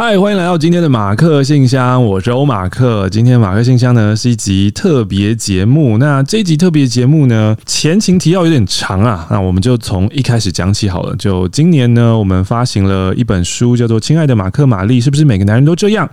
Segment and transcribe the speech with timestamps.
[0.00, 3.08] 嗨，欢迎来到今天的马克信箱，我是欧马克。
[3.08, 5.98] 今天马克信箱呢是一集特别节目。
[5.98, 9.26] 那这一集特别节目呢，前情提要有点长啊。
[9.28, 11.16] 那我们就从一开始讲起好了。
[11.16, 16.08] 就今年呢，我们发行了一本书，叫做《亲爱的马克玛丽》，是不是每个男人都这样？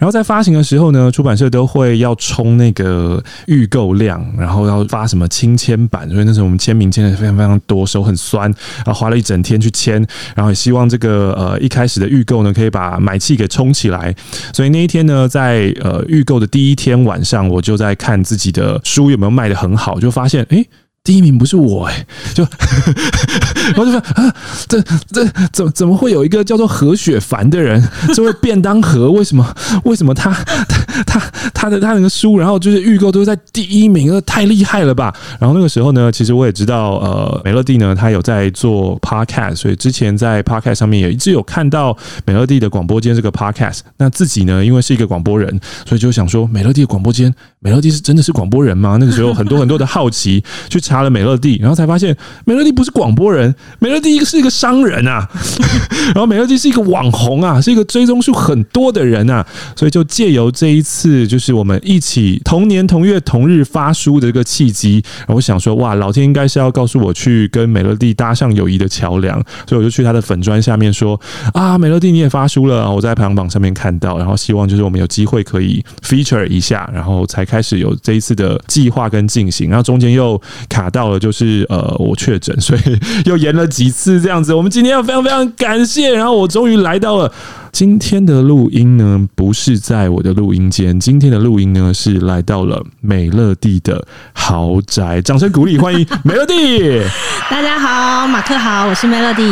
[0.00, 8.52] 后在发行的时候呢，出版社都会要冲那个预购量，然后要发什么亲签版，所以那时候我们签名签的非常非常多，手很酸，
[8.84, 13.16] 然后花了一整天去签，然后也希望这个呃一开始的预购呢，可以把买。
[13.28, 14.14] 气给冲起来，
[14.54, 20.56] 所以那一天呢，在呃预购的第一天晚上，我就在看自己的书有没有卖的很好，就发现哎。
[20.56, 20.68] 诶
[21.08, 22.44] 第一名不是我哎、欸，就
[23.80, 24.30] 我就说啊，
[24.68, 24.78] 这
[25.10, 29.54] 这怎怎么会有一个叫做何雪凡的人，这位便当盒为什么
[29.84, 31.18] 为什么他他他
[31.54, 35.10] 他的他那个书，然后就是预购都是在第一名，那太厉害了吧？
[35.40, 41.96] 然后那个时候呢，其实我也知道，呃，美乐蒂呢，他有在做 podcast，所以之前在 podcast 上面也一直有看到
[42.26, 43.78] 美乐蒂的广播间这个 podcast。
[43.96, 48.98] 那自己呢，因为是一个广播人，所以就想说，美乐蒂的广播间，美乐蒂是真的是广播人吗？
[49.00, 50.97] 那个时候很多很多的好奇去查。
[51.02, 55.28] 了美乐蒂，然后才发现美乐蒂不是广播人，美乐蒂一个是一个商人啊，
[56.14, 59.46] 然后美乐蒂是一个网红啊，是一个追踪数很多的人啊，
[59.76, 71.20] 所以就借由这一次，就是我们一起同年同月同日发书的这个契机，然后我想说，哇，老天应该是要告诉我去跟美乐蒂搭上友谊的桥梁，所以我就去他的粉砖下面说
[71.52, 80.40] 啊，美乐蒂你也发书了，我在排行榜上面看到，然后希望就是我们有机会可以 feature 一下，然后才开始有这一次的计划跟进行，然后中间又
[80.78, 80.88] 卡。
[80.90, 82.80] 到了就是呃，我确诊，所以
[83.24, 84.54] 又延了几次这样子。
[84.54, 87.32] 我们今天要非常非常感谢，然后我终于来到了。
[87.72, 95.20] 今天的录音呢，不是在我的录音间，今天的录音呢是来到了美乐蒂的豪宅。
[95.22, 97.02] 掌声鼓励，欢迎美乐蒂！
[97.50, 99.42] 大家好，马克好，我是美乐蒂。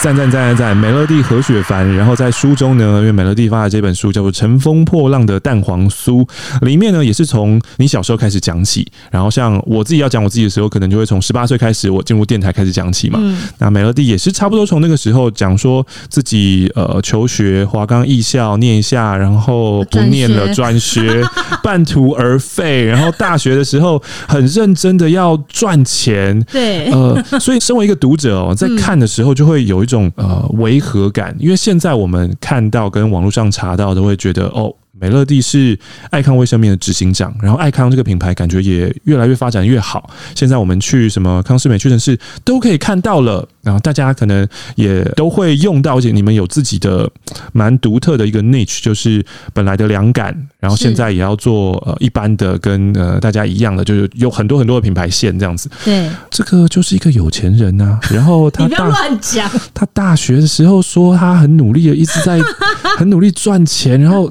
[0.00, 0.76] 赞赞赞赞赞！
[0.76, 1.88] 美乐蒂何雪凡。
[1.96, 6.24] 然后在书中呢，因为美乐蒂发的这本书叫做《乘风破浪的蛋黄酥》，
[6.64, 8.86] 里面呢也是从你小时候开始讲起。
[9.10, 13.18] 然后像我自己要讲我自己的时候，可能就会从十八岁开始，我进入电台开始讲起嘛。
[13.20, 17.47] 嗯、那美乐蒂也是差不多从那个时候讲说自己呃求学。
[17.64, 21.22] 华冈艺校念一下，然后不念了，转学，
[21.62, 22.84] 半途而废。
[22.84, 34.74] 然后大学的时候很认真的要赚钱，对，呃，所以身为一个读者哦，在看的时候就会有一种呃违和感，因为现在我们看到跟网络上查到都会觉得哦。
[35.00, 35.78] 美乐蒂是
[36.10, 40.10] 爱康卫生棉的执行长，然后爱康这个品牌感觉也越来越发展越好。
[40.34, 44.46] 现在我们去什么康师美屈臣氏都可以看到了，然后大家可能
[44.76, 47.10] 也都会用到，而且你们有自己的
[47.52, 55.70] 蛮独特的一个 niche，就是本来的凉感，然后现在也要做呃一般的跟呃大家一样的，就是有很多很多的品牌线这样子。
[55.84, 58.00] 对，这个就是一个有钱人呐、啊。
[58.10, 59.50] 然后他不要乱讲。
[59.74, 62.40] 他大学的时候说他很努力的一直在
[62.96, 64.30] 很努力赚钱，然后。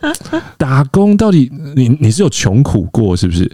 [0.58, 3.50] 打工到底你你是有穷苦过是不是？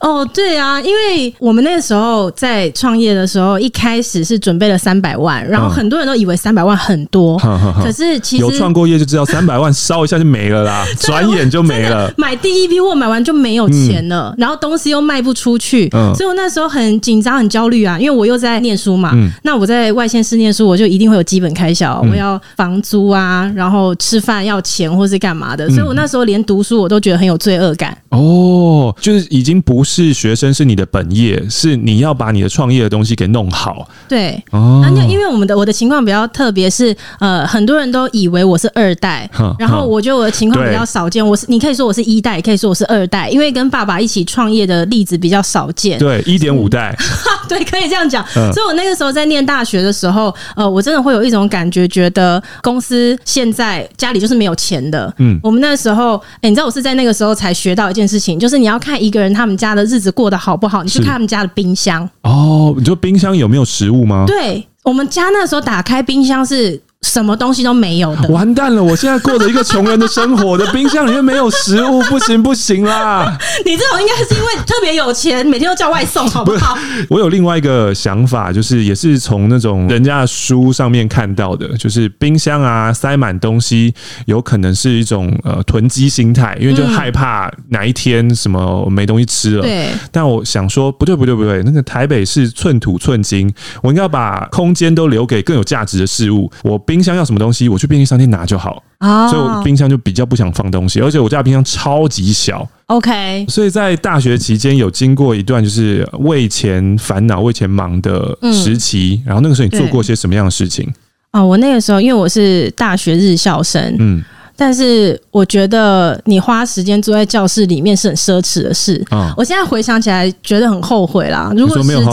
[0.00, 12.12] 哦，对啊，因为我们那个时候在创业的时候，一开始是准备了三百万，然后很多人都以为三百万很多， 嗯、可是其实有创过业就知道三百万烧一下就没了啦， 转眼就没了。
[12.16, 26.38] 买第一批货买完就没有钱了，嗯、然后东西又卖不出去，嗯、所以我那时候很紧张很焦虑啊，因为我又在念书嘛，嗯、那我在外县市念书，我就一定会有基本开销，嗯、我要房租啊，然后吃饭要钱或是干嘛的，所以我那时候连。
[26.48, 33.88] 读书我都觉得很有罪恶感哦，就是已经不是学生是你的本业，是你要把你的创业的东西给弄好。
[34.08, 41.26] 对，哦，那因为我们的我的情况比较特别，是呃，很多人都以为我是二代， 然后我觉得我的情况比较少见。
[41.26, 45.98] 我是你可以说我是一代，也可以说我是二代，因为跟爸爸一起创业的例子比较少见。
[45.98, 46.96] 对，一点五代，
[47.48, 48.26] 对，可以这样讲。
[48.28, 55.12] 所以我那个时候在念大学的时候，呃，我真的会有一种感觉，觉得公司现在家里就是没有钱的。
[55.18, 56.16] 嗯，我们那时候。
[56.38, 62.08] 哎、欸，你知道我是在那个时候才学到一件事情，就是你要看一个人他们家的日子过得好不好，你去看他们家的冰箱。
[62.22, 64.24] 哦，你说冰箱有没有食物吗？
[64.26, 66.80] 对，我们家那时候打开冰箱是。
[67.08, 68.82] 什么东西都没有的，完蛋了！
[68.82, 73.36] 我现在过着一个穷人的生活，我的冰箱里面没有食物，不行不行啦！
[73.64, 76.76] 你这种应该是因为特别有钱，每天都叫外送，好不好？
[77.08, 83.94] 不， 我有另外一个想法，就是也是从那种人家的书上面看到的，就是冰箱啊塞满东西，
[84.26, 89.62] 有可能是一种呃囤积心态，因为就害怕哪一天什么没东西吃了。
[89.62, 89.88] 对。
[90.12, 93.50] 但我想说，不对不对不对，那个台北是寸土寸金，
[93.82, 96.50] 我应该要把空间都留给更有价值的事物。
[96.62, 96.78] 我。
[96.88, 98.82] 冰箱要什么东西，我去便利商店拿就好。
[99.00, 102.68] 哦，所以我冰箱就比较不想放东西，而且我家冰箱超级小。
[102.86, 109.22] OK，所以在大学期间有经过一段就是为钱烦恼、为钱忙的时期。
[109.24, 110.88] 然后那个时候你做过些什么样的事情？
[111.32, 114.24] 哦，我那个时候因为我是大学日校生，嗯。
[114.60, 119.00] 但是我觉得你花时间坐在教室里面是很奢侈的事。
[119.12, 121.52] 嗯，我现在回想起来觉得很后悔啦。
[121.56, 122.04] 如果时间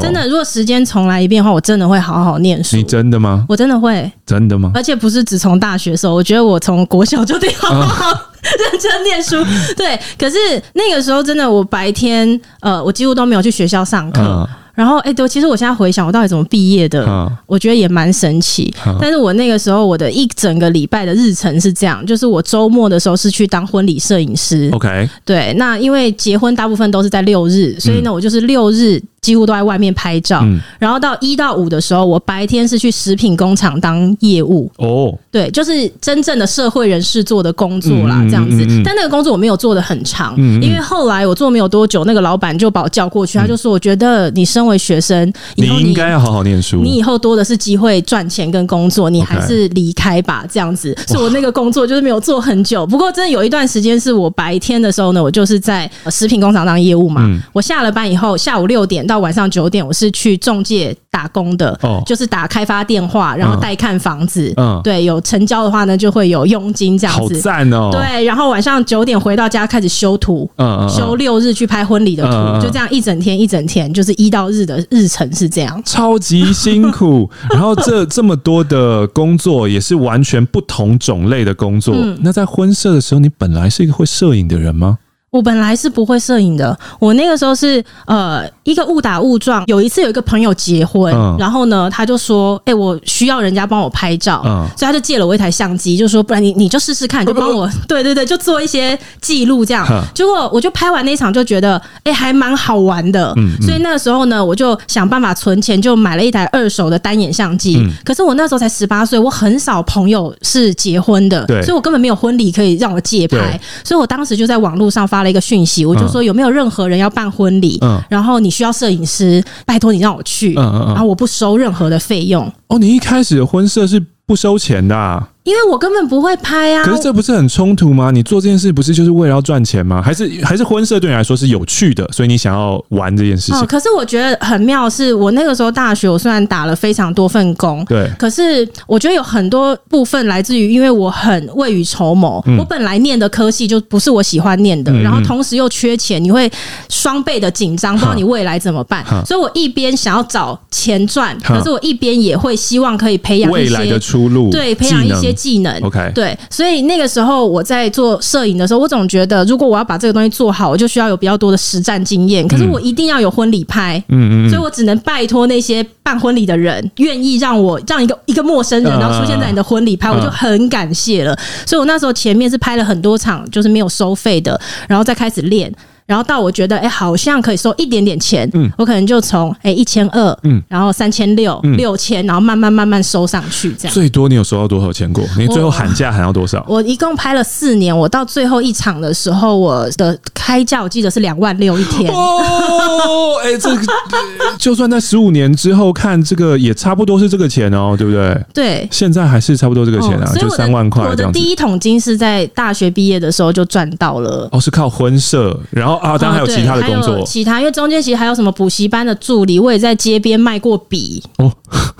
[0.00, 2.76] 真的，如果时间重来一遍的话，我真的会好好念书。
[2.76, 3.46] 你真的吗？
[3.48, 4.72] 我真的会，真的吗？
[4.74, 8.10] 而且不是只从大学时候，我觉得我从国小就得好好
[8.42, 9.36] 认真念书。
[9.76, 10.36] 对，可是
[10.72, 14.48] 那个时候真的，我白天呃，我几乎都没有去学校上课。
[14.76, 18.72] 然后，哎，对，其实我现在回想，我到底怎么毕业的，嗯、我觉得也蛮神奇。
[18.86, 24.68] 嗯、但是我那个时候，我的一整个礼拜的日程是这样，就是我周末的时候是去当婚礼摄影师。
[24.72, 29.02] OK，对，那因为结婚大部分都是在六日，所以呢，我就是六日。
[29.20, 34.70] 几乎都在外面拍照，嗯、然后到一到五的时候，我白天是去食品工厂当业务。
[34.76, 38.64] 哦，对，就是真正的社会人士做的工作啦，嗯、这样子。
[38.64, 52.86] 嗯嗯、但那个工作我没有做的很长，因为后来我做没有多久，那个老板就把我叫过去，他就说：“我觉得你身为学生，以后你，你应该要好好念书，你以后多的是机会赚钱跟工作，你还是离开吧。”这样子，所以我那个工作就是没有做很久。
[52.86, 57.22] 不过真的有一段时间是我白天的时候呢，我就是在食品工厂当业务嘛。
[57.24, 59.15] 嗯、我下了班以后，下午六点到。
[59.16, 64.52] 到晚上九点，我是去中介打工的，哦、就是打开发电话，然后带看房子。
[64.58, 67.34] 嗯，对，有成交的话呢，就会有佣金这样子。
[67.34, 67.88] 好赞哦！
[67.90, 77.30] 对，然后晚上九点回到家开始修图，嗯嗯，修六日去拍婚礼的图，嗯嗯，就这样一整天一整天，就是一到日的日程是这样，超级辛苦。
[77.48, 81.94] 然后这这么多的工作也是完全不同种类的工作。
[81.96, 84.98] 嗯、那在婚摄的时候，你本来是一个会摄影的人吗？
[85.32, 99.84] 我本来是不会摄影的，我那个时候是呃一个误打误撞，有一次有一个朋友结婚，嗯、然后呢他就说，哎、欸，我需要人家帮我拍照，嗯、所以他就借了我一台相机，就说不然你你就试试看，你就帮我， 对对对，就做一些记录这样。
[99.90, 107.76] 嗯、结果我就拍完那一场就觉得，哎、欸，还蛮好玩的，所以那个时候呢，我就想办法存钱，就买了一台二手的单眼相机。
[107.78, 122.50] 嗯、可是我那时候才十八岁，我很少朋友是结婚的，所以我根本没有婚礼可以让我借拍，所以我当时就在网络上发了一个讯息，我就说有没有任何人要办婚礼，嗯、然后你需要摄影师，拜托你让我去，嗯嗯嗯、然后我不收任何的费用。
[122.68, 125.28] 哦，你一开始的婚摄是不收钱的啊？
[125.46, 126.82] 因为我根本不会拍啊！
[126.82, 128.10] 可是这不是很冲突吗？
[128.10, 130.02] 你做这件事不是就是为了要赚钱吗？
[130.02, 133.56] 还是还是婚摄对你来说是有趣的，所以你想要玩这件事情？
[133.60, 142.42] 哦，可是我觉得很妙，是我那个时候大学，我虽然打了非常多份工，对，可是我觉得有很多部分来自于因为我很未雨绸缪。
[142.48, 146.50] 嗯、我本来念的科系就不是我喜欢念的，嗯、然后同时又缺钱，你会
[146.88, 149.04] 双倍的紧张，不知道你未来怎么办。
[149.24, 155.35] 所以我一边想要找钱赚，可是我一边也会希望可以培养未来的出路，对，培养一些。
[155.36, 162.46] 技能，OK，对，所以那个时候我在做摄影的时候，我总觉得如果我要把这个东西做好，我就需要有比较多的实战经验。
[162.48, 171.38] 可是我一定要有婚礼拍，嗯嗯，所以我只能拜托那些办婚礼的人，愿意让我让一个一个陌生人，然后出现在你的婚礼拍，我就很感谢了。
[171.66, 175.72] 所以我那时候前面是拍了很多场，就是没有收费的，然后再开始练。
[176.06, 183.92] 然后到我觉得，哎，好像可以收一点点钱，嗯，我可能就从哎一千二，嗯，然后三千六，六千，然后慢慢慢慢收上去，这样。
[183.92, 185.24] 最多你有收到多少钱过？
[185.36, 186.64] 你最后喊价喊到多少？
[186.68, 192.08] 我一共拍了四年，我到最后一场的时候，我的开价我记得是两万六一天。
[192.12, 193.82] 哦，哎，这个
[194.58, 198.44] 就算在十五年之后看这个也差不多是这个钱哦，对不对？
[198.54, 201.04] 对，现在还是差不多这个钱啊，就三万块。
[201.04, 204.48] 我的第一桶金是在大学毕业的时候就赚到了。
[204.52, 205.95] 哦，是靠婚社，然后。
[205.96, 211.52] 啊，当然还有其他的工作，其他，因为中间其实还有什么补习班的助理，我也在街边卖过笔哦。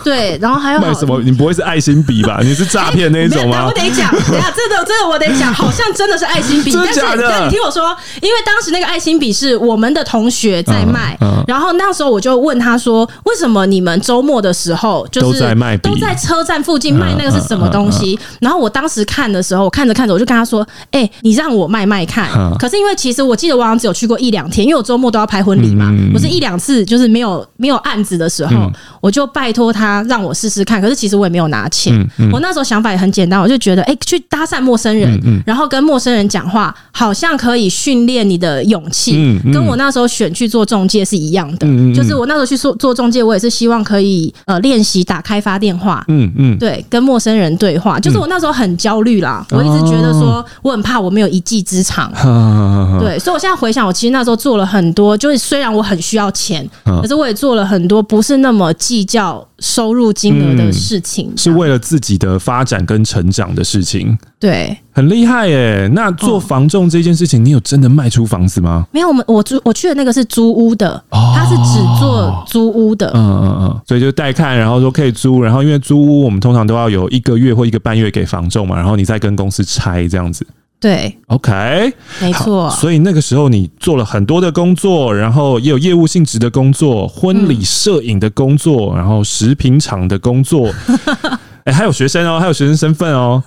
[0.04, 1.20] 对，然后还有卖什么？
[1.22, 2.38] 你不会是爱心笔吧？
[2.44, 3.66] 你是诈骗那一种吗？
[3.66, 7.28] 我得讲，等下这个这个我得讲，好像真的是爱心笔， 真的假的？
[7.28, 18.16] 但是你听我说，因为当时那个爱心笔是我们的同学在卖，然后那时候我就问他说，为什么你们周末的时候就是都在卖，都在车站附近卖那个是什么东西？
[18.40, 22.28] 然后我当时看的时候，我看着看着，我就跟他说，哎，你让我卖卖看。
[22.58, 30.04] 可是因为其实我记得我好像只有去过一两天，因为我周末都要拍婚礼嘛，我是一两次就是没有没有案子的时候，我就拜托他。
[30.08, 31.92] 让我试试看，可是其实我也没有拿钱。
[32.32, 39.38] 我那时候想法也很简单，我就觉得，哎、欸，去搭讪陌生人，然后跟陌生人讲话，好像可以训练你的勇气。
[39.52, 46.04] 跟我那时候选去做中介是一样的，就是我那时候去做做中介，我也是希望可以呃练习打开发电话。
[46.08, 49.44] 嗯嗯，对，跟陌生人对话，就是我那时候很焦虑啦。
[49.50, 52.12] 嗯、我一直觉得说我很怕我没有一技之长。
[52.24, 64.16] 哦、对，所以我现在回想，我其实那时候做了很多，就是虽然我很需要钱，嗯、可是我也做了很多不是那么计较收入金额的事情，嗯，是为了自己的发展跟成长的事情。
[64.38, 65.90] 对，很厉害耶！
[65.94, 68.86] 那做房仲这件事情，你有真的卖出房子吗？
[68.92, 73.10] 没有，我们我租我去的那个是租屋的，他是只做租屋的。
[73.14, 80.46] 嗯嗯嗯，所以就带看，然后说可以租，然后因为租屋我们通常都要有一个月或一个半月给房仲嘛，然后你再跟公司拆这样子。
[80.78, 82.70] 对，OK，没错。
[82.70, 90.68] 所以那个时候你做了很多的工作，然后也有业务性质的工作，婚礼摄影的工作，然后食品厂的工作，
[91.64, 93.42] 哎、欸，还有学生哦，还有学生身份哦。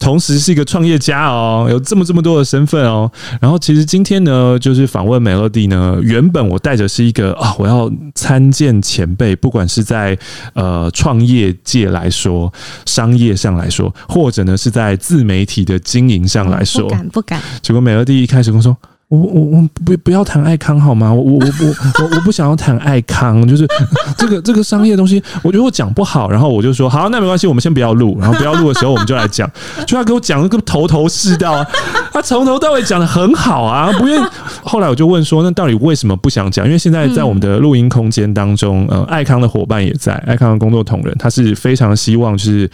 [0.00, 3.08] 同时是一个创业家哦，有这么这么多的身份哦。
[3.40, 10.18] 然后其实今天呢，就是访问 Melody 呢，原本我带着是一个啊，我要参见前辈，不管是在
[10.54, 12.52] 呃创业界来说，
[12.86, 17.40] 商业上来说，或者呢是在自媒体的经营上来说，不敢不敢。
[17.60, 18.76] 结果 Melody 一开始跟我说。
[19.10, 21.12] 我我我不不要谈爱康好吗？
[21.12, 23.66] 我我我我我我不想要谈爱康，就是
[24.16, 26.30] 这个这个商业东西，我觉得我讲不好。
[26.30, 28.16] 然后我就说好，那没关系，我们先不要录。
[28.20, 29.50] 然后不要录的时候，我们就来讲。
[29.84, 31.66] 就他给我讲的个头头是道啊，
[32.12, 34.24] 他从头到尾讲的很好啊，不愿意。
[34.62, 36.64] 后来我就问说，那到底为什么不想讲？
[36.64, 42.70] 因为现在在我们的录音空间当中，呃，爱康的伙伴也在，爱康的工作同仁，他是非常希望，就是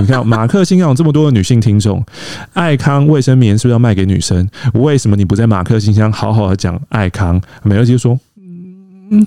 [0.00, 2.04] 你看马克信箱有这么多的女性听众，
[2.54, 4.48] 爱康卫生棉是不是要卖给女生？
[4.74, 8.18] 为什么你不在马克信箱好好的讲爱康，美乐就说
[9.10, 9.26] ：“嗯，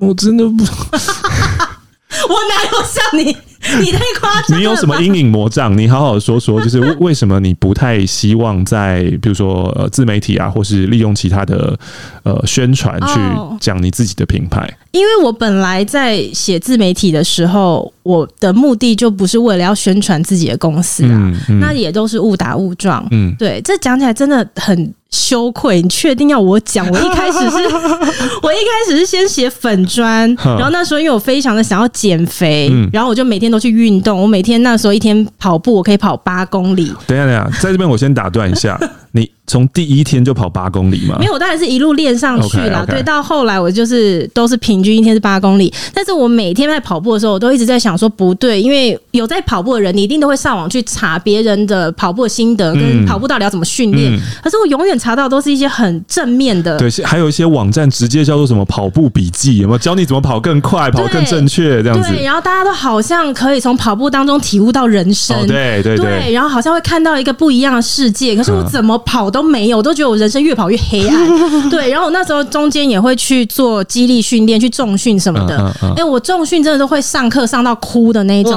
[0.00, 3.36] 我真的不， 我哪有像你？”
[3.80, 4.56] 你太夸张！
[4.56, 5.76] 你有什么阴影魔障？
[5.76, 11.76] 你好好说说，就是为什么你不太希望在比如说呃自媒体啊，或是利用其他的
[12.22, 13.18] 呃宣传去
[13.58, 14.72] 讲你自己的品牌？
[14.92, 23.04] 因为我本来在写自媒体的时候，我的目的就不是为了要宣传自己的公司啊，嗯嗯、那也都是误打误撞。
[23.10, 25.82] 嗯，对，这讲起来真的很羞愧。
[25.82, 26.88] 你确定要我讲？
[26.88, 27.56] 我一开始是，
[28.42, 33.56] 我一开始是先写粉砖，然后那时候因为我非常的想要减肥，嗯、然后我就每天都。
[33.56, 36.92] 去运动，我每天那时候一天跑步，我可以跑八公里。
[37.06, 38.78] 等一下，等一下，在这边我先打断一下，
[39.16, 39.30] 你。
[39.48, 41.14] 从第一天就跑八公里吗？
[41.20, 42.80] 没有，我当然是一路练上去了。
[42.80, 42.94] Okay, okay.
[42.94, 45.72] 对，到后来我就是都是平均一天是八公里。
[45.94, 54.12] 但是我每天在跑步的时候，我都一直在想说不对，因为有在跑步的人，你一定都会上网去查别人的跑步的心得，跟跑步到底要怎么训练。
[54.16, 56.76] 嗯、可是我永远查到都是一些很正面的。
[56.76, 62.08] 对，还有一些网站直接叫做什么跑步笔记，有没有教你怎么跑更快、跑更正确这样子？
[62.10, 65.46] 对，然后大家都好像可以从跑步当中体悟到人生。
[65.46, 68.34] 对对，对，然后好像会看到一个不一样的世界。
[68.34, 70.16] 可是我怎么跑都没有，我都觉得我。
[70.16, 71.28] 人生越跑越黑暗，
[71.68, 71.90] 对。
[71.90, 75.70] 然后我那时候中间也会去做激励训练，去重训什么的。
[75.82, 78.52] 哎、欸，我重训真的都会上课上到哭的那一种，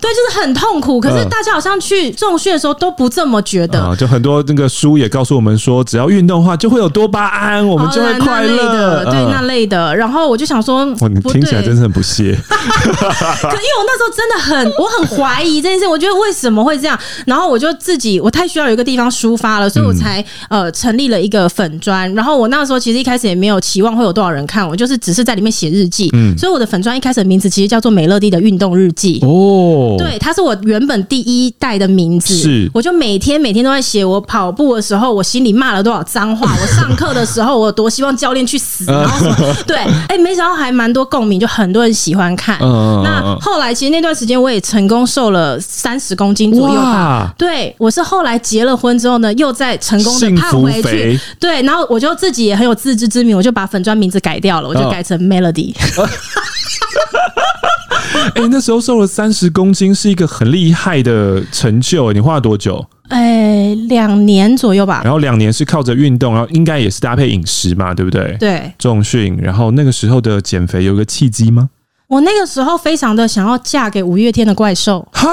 [0.00, 0.98] 对，就是很痛苦。
[0.98, 3.94] 可是大家好像去重训的时候都不这么觉得。
[3.96, 9.04] 就很多那个书也告诉我们说，只要运动的话，就会有多巴胺，我们就会快乐的。
[9.04, 9.94] 对，那类的。
[9.94, 12.36] 然后我就想说，你听起来真是很不屑。
[12.48, 15.86] 可因为我那时候真的很，我很怀疑这件事。
[15.86, 16.98] 我觉得为什么会这样？
[17.26, 20.66] 然后我就自己，我太需要有一个地方抒发了，所以我才呃。
[20.76, 29.18] 成立了一个粉砖，然后我那时候其实一开始也没有期望会有多少人看，我就是只是在里面写日记，嗯，所以我的粉砖一开始的名字其实叫做美乐蒂的运动日记。
[29.22, 42.58] 哦，对，它是我原本第一代的名字，是，我就每天每天都在写我跑步的时候，我心里骂了多少脏话，我上课的时候我多希望教练去死，然后什么， 对，哎、欸，没想到还蛮多共鸣，就很多人喜欢看。
[42.60, 50.82] 那后来其实那段时间我也成功瘦了三十公斤左右吧，对，我是后来结了婚之后呢，又在成功的胖回。
[50.82, 55.74] 去对，然后我就自己也很有自知之明，我就把粉砖名字改掉了，我就改成 Melody。
[58.34, 62.84] 哎、欸，那时候瘦了三十公斤是一个很厉害的成就，你花了多久？
[63.08, 65.00] 哎、欸，两年左右吧。
[65.04, 68.36] 然后两年是靠着运动，然后应该也是搭配饮食嘛，对不对？
[68.38, 69.38] 对，重训。
[69.40, 71.70] 然后那个时候的减肥有个契机吗？
[72.08, 75.06] 我那个时候非常的想要嫁给五月天的怪兽。
[75.12, 75.28] 哈，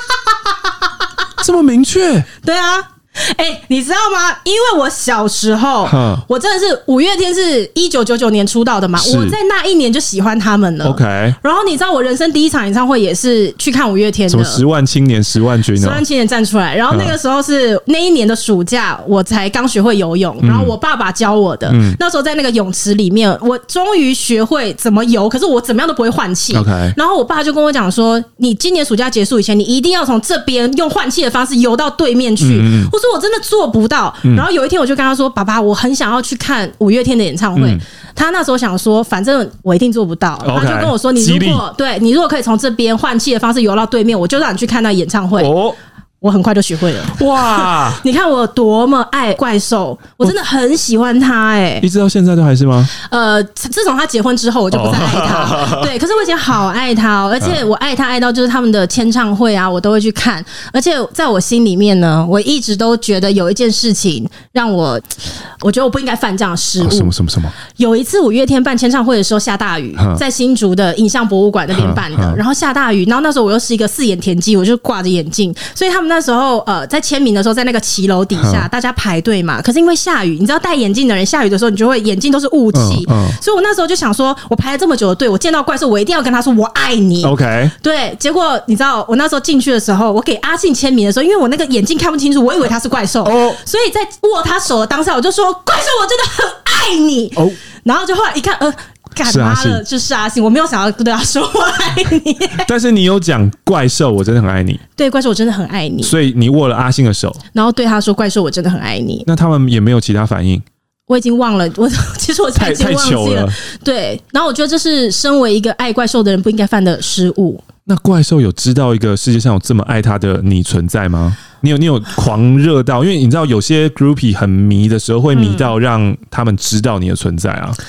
[1.44, 2.24] 这么明确？
[2.44, 2.99] 对啊。
[3.36, 4.36] 哎、欸，你知道吗？
[4.44, 5.88] 因为我小时候，
[6.26, 10.86] 我真的是五月天是一九九九年出道的嘛，我在那一年就喜欢他们了。
[10.86, 11.04] OK，
[11.42, 16.74] 然后你知道我人生第一场演唱会也是去看五月天的，什么十万青年十万军，十万青年站出来。
[16.74, 21.70] 然后那个时候是那一年的暑假，我才刚学会游泳，然后我爸爸教我的。
[21.72, 26.56] 嗯、那时候在那个泳池里面，我终于学会怎么游，可是我怎么样都不会换气。
[26.56, 32.58] OK，然后我爸就跟我讲说：“你今年暑假结束以前，你一定要从这边用换气的方式游到对面去。
[32.60, 37.76] 嗯”我说：“我真的做不到。”然后有一天我就跟他说：“爸爸，我很想要去看五月天的演唱会。”
[38.14, 45.74] 他那时候想说：“反正我一定做不到。”他就跟我说：“你如果对你如果可以从这边换气的方式游到对面，我就让你去看那演唱会。”哦，
[46.20, 47.02] 我很快就学会了。
[47.20, 47.90] 哇！
[48.04, 51.80] 你看我有多么爱怪兽，我真的很喜欢他哎、欸！
[51.82, 52.86] 一直到现在都还是吗？
[53.10, 55.76] 呃，自从他结婚之后，我就不再爱他。
[55.76, 55.82] Oh.
[55.88, 60.44] 对，可是我以前好爱他哦，而且我爱他爱到就是他们的签唱会啊，我都会去看。
[60.74, 65.00] 而且在我心里面呢，我一直都觉得有一件事情让我，
[65.62, 66.84] 我觉得我不应该犯这样的失误。
[66.84, 67.50] Oh, 什么什么什么？
[67.78, 76.09] 有一次五月天办签唱会的时候下大雨在新竹的影像博物馆那边办的.然后下大雨，然后那时候我又是一个四眼田鸡，我就挂着眼镜，所以他们。
[76.10, 79.62] 那时候，呃，在签名的时候，在那个骑楼底下，大家排队嘛。
[79.62, 83.06] 可是因为下雨，你知道戴眼镜的人下雨的时候，你就会眼镜都是雾气。
[83.40, 87.24] 所以我那时候就想说，我排了这么久的队，我见到怪兽，我一定要跟他说我爱你。
[87.24, 88.14] OK，对。
[88.18, 93.22] 结果你知道，我那时候进去的时候，我给阿信签名的时候，因为我那个眼镜看不清楚，我以为他是怪兽。
[93.22, 97.32] 哦，所以在握他手的当下，我就说怪兽，我真的很爱你。
[97.36, 97.50] 哦，
[97.84, 98.74] 然后就后来一看，呃。
[99.14, 99.82] 干嘛了？
[99.84, 102.36] 就是阿信，我没有想要对他说我爱你。
[102.66, 104.78] 但是你有讲怪兽，我真的很爱你。
[104.96, 106.02] 对，怪兽，我真的很爱你。
[106.02, 110.62] 所以你握了阿信的手，然后对他说：“怪兽，我真的很爱你。”那他们也没有其他反应。
[111.06, 111.88] 我已经忘了， 我
[112.18, 113.46] 其实我已经忘记了。
[113.46, 113.52] 了
[113.82, 117.60] 对，然后我觉得这是身为一个爱怪兽的人不应该犯的失误。
[117.84, 121.36] 那怪兽有知道一个世界上有这么爱他的你存在吗？
[121.62, 127.74] 你有你有狂热到，因为你知道有些 groupie 很迷的时候，会迷到让他们知道你的存在啊。
[127.76, 127.84] 嗯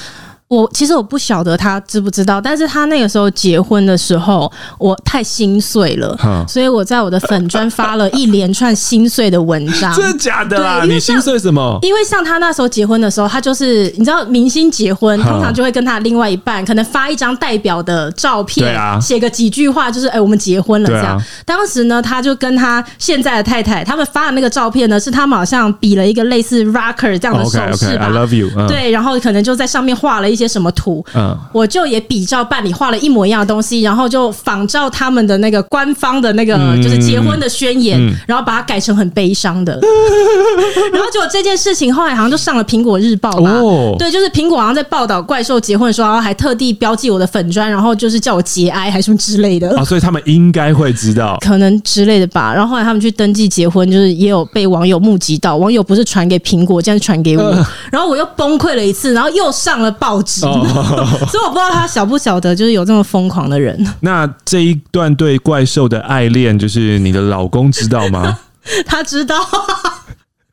[0.52, 9.92] 我其实我不晓得他知不知道，但是他那个时候结婚的时候，我太心碎了，所以我在我的粉专发了一连串心碎的文章。
[9.96, 10.84] 真的假的啊？
[10.84, 11.80] 你心碎什么？
[11.82, 21.18] 因为像他那时候结婚的时候，他就是你知道，明星结婚通常就会跟他另外一半可能发一张代表的照片，对啊，写个几句话，就是哎，我们结婚了这样。
[21.46, 28.08] 当时呢，他就跟他现在的太太，他们发的那个照片呢，是他们好像比了一个类似 rocker 这样的手势吧。
[28.08, 28.50] I love you。
[28.68, 30.52] 对，然后可能就在上面画了一些。
[30.52, 31.02] 什么图？
[31.16, 39.76] 嗯，我就也比照办理，画了一模一样的东西，然后就仿照他们的那个官方的那个就是结婚的宣言，嗯、然后把它改成很悲伤的。
[39.76, 43.50] 嗯、 然后结果这件事情后来好像就上了苹果日报吧？
[43.50, 52.54] 哦，对，就是苹果好像在报道怪兽结婚的时候，然后还特地标记我的粉砖，然后就是叫我节哀还是什么之类的啊、哦，所以他们应该会知道，可能之类的吧。
[52.54, 60.31] 然后后来他们去登记结婚，就是也有被网友目击到，网友不是传给苹果，这样传给我，呃、 然后我又崩溃了一次，然后又上了报纸。
[60.44, 60.66] 哦，
[61.30, 63.78] 所以我不知道他晓不晓得，就是有这么疯狂的人。
[64.02, 68.40] 那这一段对怪兽的爱恋，就是你的老公知道吗？
[68.86, 69.36] 他知道，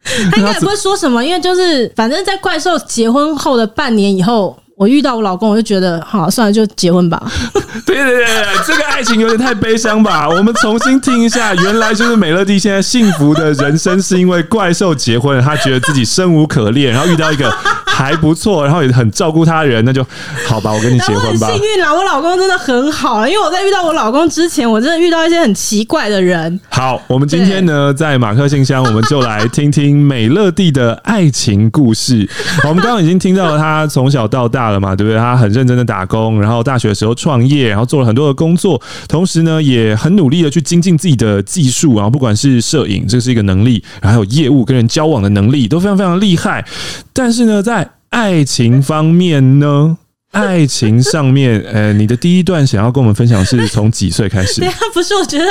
[0.03, 4.59] 他应该也不会说什么，因为就是反正在怪兽结婚后的半年以后。
[4.79, 7.21] 我遇到我老公，我就觉得好，算了，就结婚吧。
[7.85, 8.27] 对对对，
[8.67, 10.29] 这个爱情有点太悲伤吧？
[10.31, 17.51] 我们重新听一下，原来就是美乐蒂现在幸福的人生，是因为怪兽结婚了，他觉得自己生无可恋，然后遇到一个
[17.87, 20.07] 还不错，然后也很照顾她的人，那就
[20.47, 21.51] 好吧，我跟你结婚吧。
[21.51, 26.61] 幸运啦，我老公真的很好，因为我在遇到我老公之前，我真的遇到一些很奇怪的人。
[26.69, 32.29] 好，我们今天呢，在马克信箱，我们就来听听美乐蒂的爱情故事。
[32.65, 34.69] 我们刚刚已经听到了他从小到大。
[34.69, 35.19] 了嘛，对不对？
[35.19, 46.65] 他很认真的打工，然后大学的时候创业，然后做了很多的工作，同时呢，也很努力的去精进自己的技术，然后不管是摄影，这是一个能力，然后还有业务跟人交往的能力，都非常非常厉害。
[47.13, 49.99] 但是呢，在爱情方面呢？
[50.31, 54.61] 爱情上面，呃，你的第一段想要跟我们分享是从几岁开始？
[54.61, 55.47] 对啊，不是，我觉得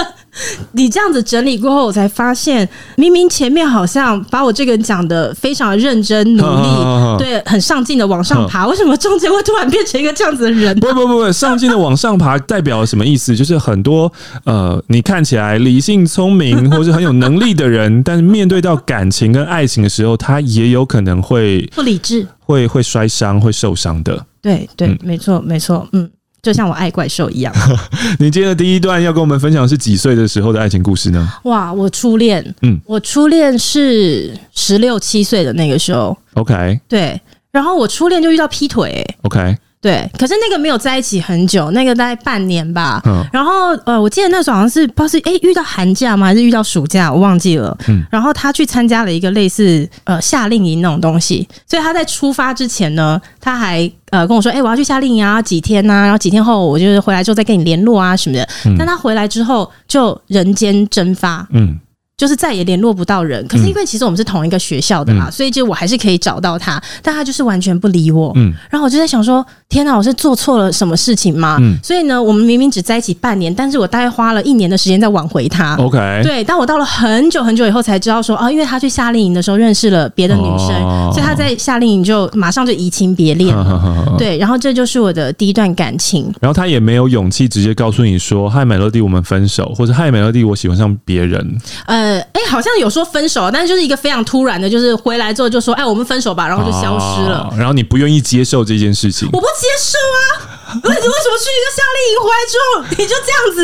[0.74, 10.78] 你这样子整理过后，我才发现，明明前面好像把我这个人讲的非常认真努力，对，很上进的往上爬，为什么中间会突然变成一个这样子的人？
[10.80, 13.36] 不不不不，上进的往上爬代表了什么意思？
[13.36, 14.12] 就是很多
[14.46, 24.26] 呃，你看起来理性聪明 或是很有能力的人，但是面对到感情跟爱情的时候，他也有可能会不理智，会会摔伤，会受伤的。
[24.42, 26.10] 对对，嗯、没错没错，嗯，
[26.42, 27.54] 就像我爱怪兽一样。
[28.20, 31.28] 你今天的第一段要跟我们分享是几岁的时候的爱情故事呢？
[31.44, 36.18] 哇，我初恋，嗯，我初恋是十六七岁的那个时候。
[36.36, 37.20] OK，对，
[37.52, 39.06] 然后我初恋就遇到劈腿。
[39.24, 39.58] OK。
[39.88, 43.02] 对，可是那个没有在一起很久，那个大概半年吧。
[43.06, 47.78] 嗯，然后呃，我记得那时候好像是不知道是哎遇到寒假吗，还是遇到暑假，我忘记了。
[47.88, 56.02] 嗯，然后他去参加了一个类似呃夏令营那种东西，所以他在出发之前呢，他还呃跟我说，哎，我要去夏令营啊，几天呐、啊？
[56.04, 58.46] 然后几天后我就是回来之后再跟你联络啊什么的。
[58.66, 61.48] 嗯，但他回来之后就人间蒸发。
[61.52, 61.80] 嗯。
[62.18, 68.32] 就是再也联络不到人，可是因为其实我们是同一个学校的啦，嗯、所以就我还是可以找到他，但他就是完全不理我。
[68.36, 71.58] 嗯，然后我就在想说，天哪，我是做错了什么事情吗？
[71.62, 75.76] 嗯，所以呢，我们明明只在一起半年，但是我大概花了一年的时间在挽回他。
[75.80, 84.16] OK，对，但我到了很久很久以后才知道说，啊，因为他去夏令营的时候认识了别的女生，哦、所以他在夏令营就马上就移情别恋了。
[84.18, 86.34] 对，然后这就是我的第一段感情。
[86.42, 97.50] 然后他也没有勇气直接告诉你说：“嗨，美乐蒂，我们分手。”或者“嗨，美乐蒂，我喜欢上别人。”呃，哎，好像有说分手，但是就是一个非常突然的，就是回来之后就说：“哎，我们分手吧。”然后就消失了。
[97.58, 99.28] 然后你不愿意接受这件事情？
[99.32, 99.98] 我不接受
[100.46, 100.57] 啊！
[100.84, 103.64] 那你为什么去一个夏令营回来之后你就这样子？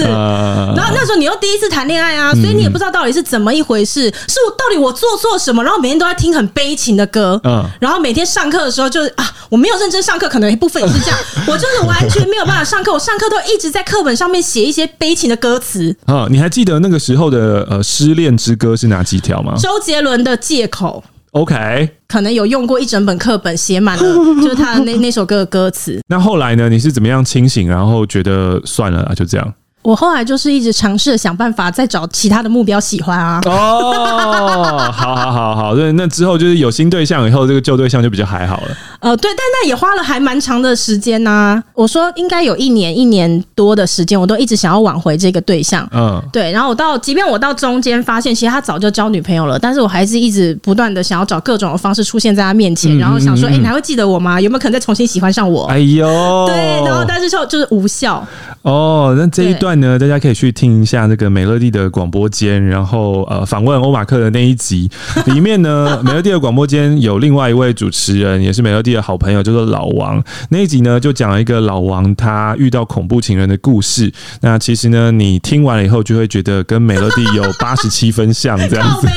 [0.75, 4.03] 然后那时候你又第一次谈恋爱啊，所以你也不知道到底是怎么一回事。
[4.27, 5.63] 是我到底我做错什么？
[5.63, 11.19] 然后每天都在听很悲情的歌，嗯，然后每天上课的时候就是啊，我没有认真上课，可能一部分也是这样。
[11.47, 15.95] 我就是完全没有办法上课，我上课都一直在课本上面写一些悲情的歌词。
[16.05, 19.53] 啊，你还记得那个时候的呃失恋之歌是哪几条吗？
[19.59, 21.03] 周杰伦的借口。
[21.33, 24.03] OK，可能有用过一整本课本，写满了
[24.41, 25.99] 就是他的那那首歌的歌词。
[26.07, 26.69] 那后来呢？
[26.69, 29.53] 你是怎么样清醒，然后觉得算了啊，就这样？
[29.81, 33.41] 我后来就是一直尝试想办法再找其他的目标喜欢啊。
[33.45, 38.67] 哦，好好好好，那，那之后就是有新对象以后，这个旧对象就比较还好了。
[39.03, 41.63] 呃，对，但那也花了还蛮长的时间呐、啊。
[41.73, 45.85] 我说应该有一年一年多的时间，我都一直想要挽回这个对象。
[45.93, 46.49] 嗯，对。
[46.53, 54.39] 然后我到，即便我到中间发现，其实他早就交女朋友了，但是我还是一直不断的想要找各种的方式出现在他面前，然后想说，哎、你还会记得我吗？
[54.39, 55.65] 有没有可能再重新喜欢上我？
[55.65, 56.07] 哎呦，
[56.47, 58.25] 对，然后但是就就是无效。
[58.61, 64.89] 哦，那这一段呢，大家可以去听一下那个美乐蒂的广播间，然后呃，访问欧马克的那一集
[65.25, 70.23] 里面呢， 美乐蒂的广播间有另外一位主持人，也是美乐蒂的好朋友，叫做老王。
[70.49, 74.11] 那一集呢，就讲了一个老王他遇到恐怖情人的故事。
[74.41, 79.07] 那其实呢，你听完了以后，就会觉得跟美乐蒂有八十七分像这样子。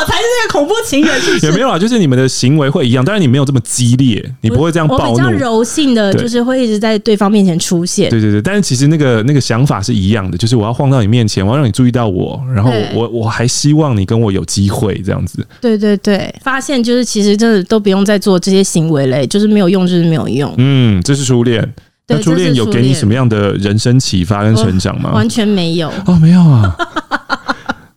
[0.00, 1.46] 我才是那个恐怖情人是不是？
[1.46, 5.12] 也没有啊，就是你们的行为会一样，但是你没有这么激烈，你不会这样暴怒。
[5.12, 8.08] 我比较柔性的，就是会一直在对方面前出现。
[8.08, 15.46] 对对对，但是其实那个那个想法是一样的，就是我要晃到你面前，我要让你注意到我，然后我我还希望你跟我有机会这样子。
[15.60, 20.52] 对对对，发现就是其实真的都不用再做这些行为嘞，就是没有用，就是没有用。
[20.56, 21.72] 嗯，这是初恋。
[22.12, 25.12] 那初恋有给你什么样的人生启发跟成长吗？
[25.12, 26.76] 完全没有哦，没有啊。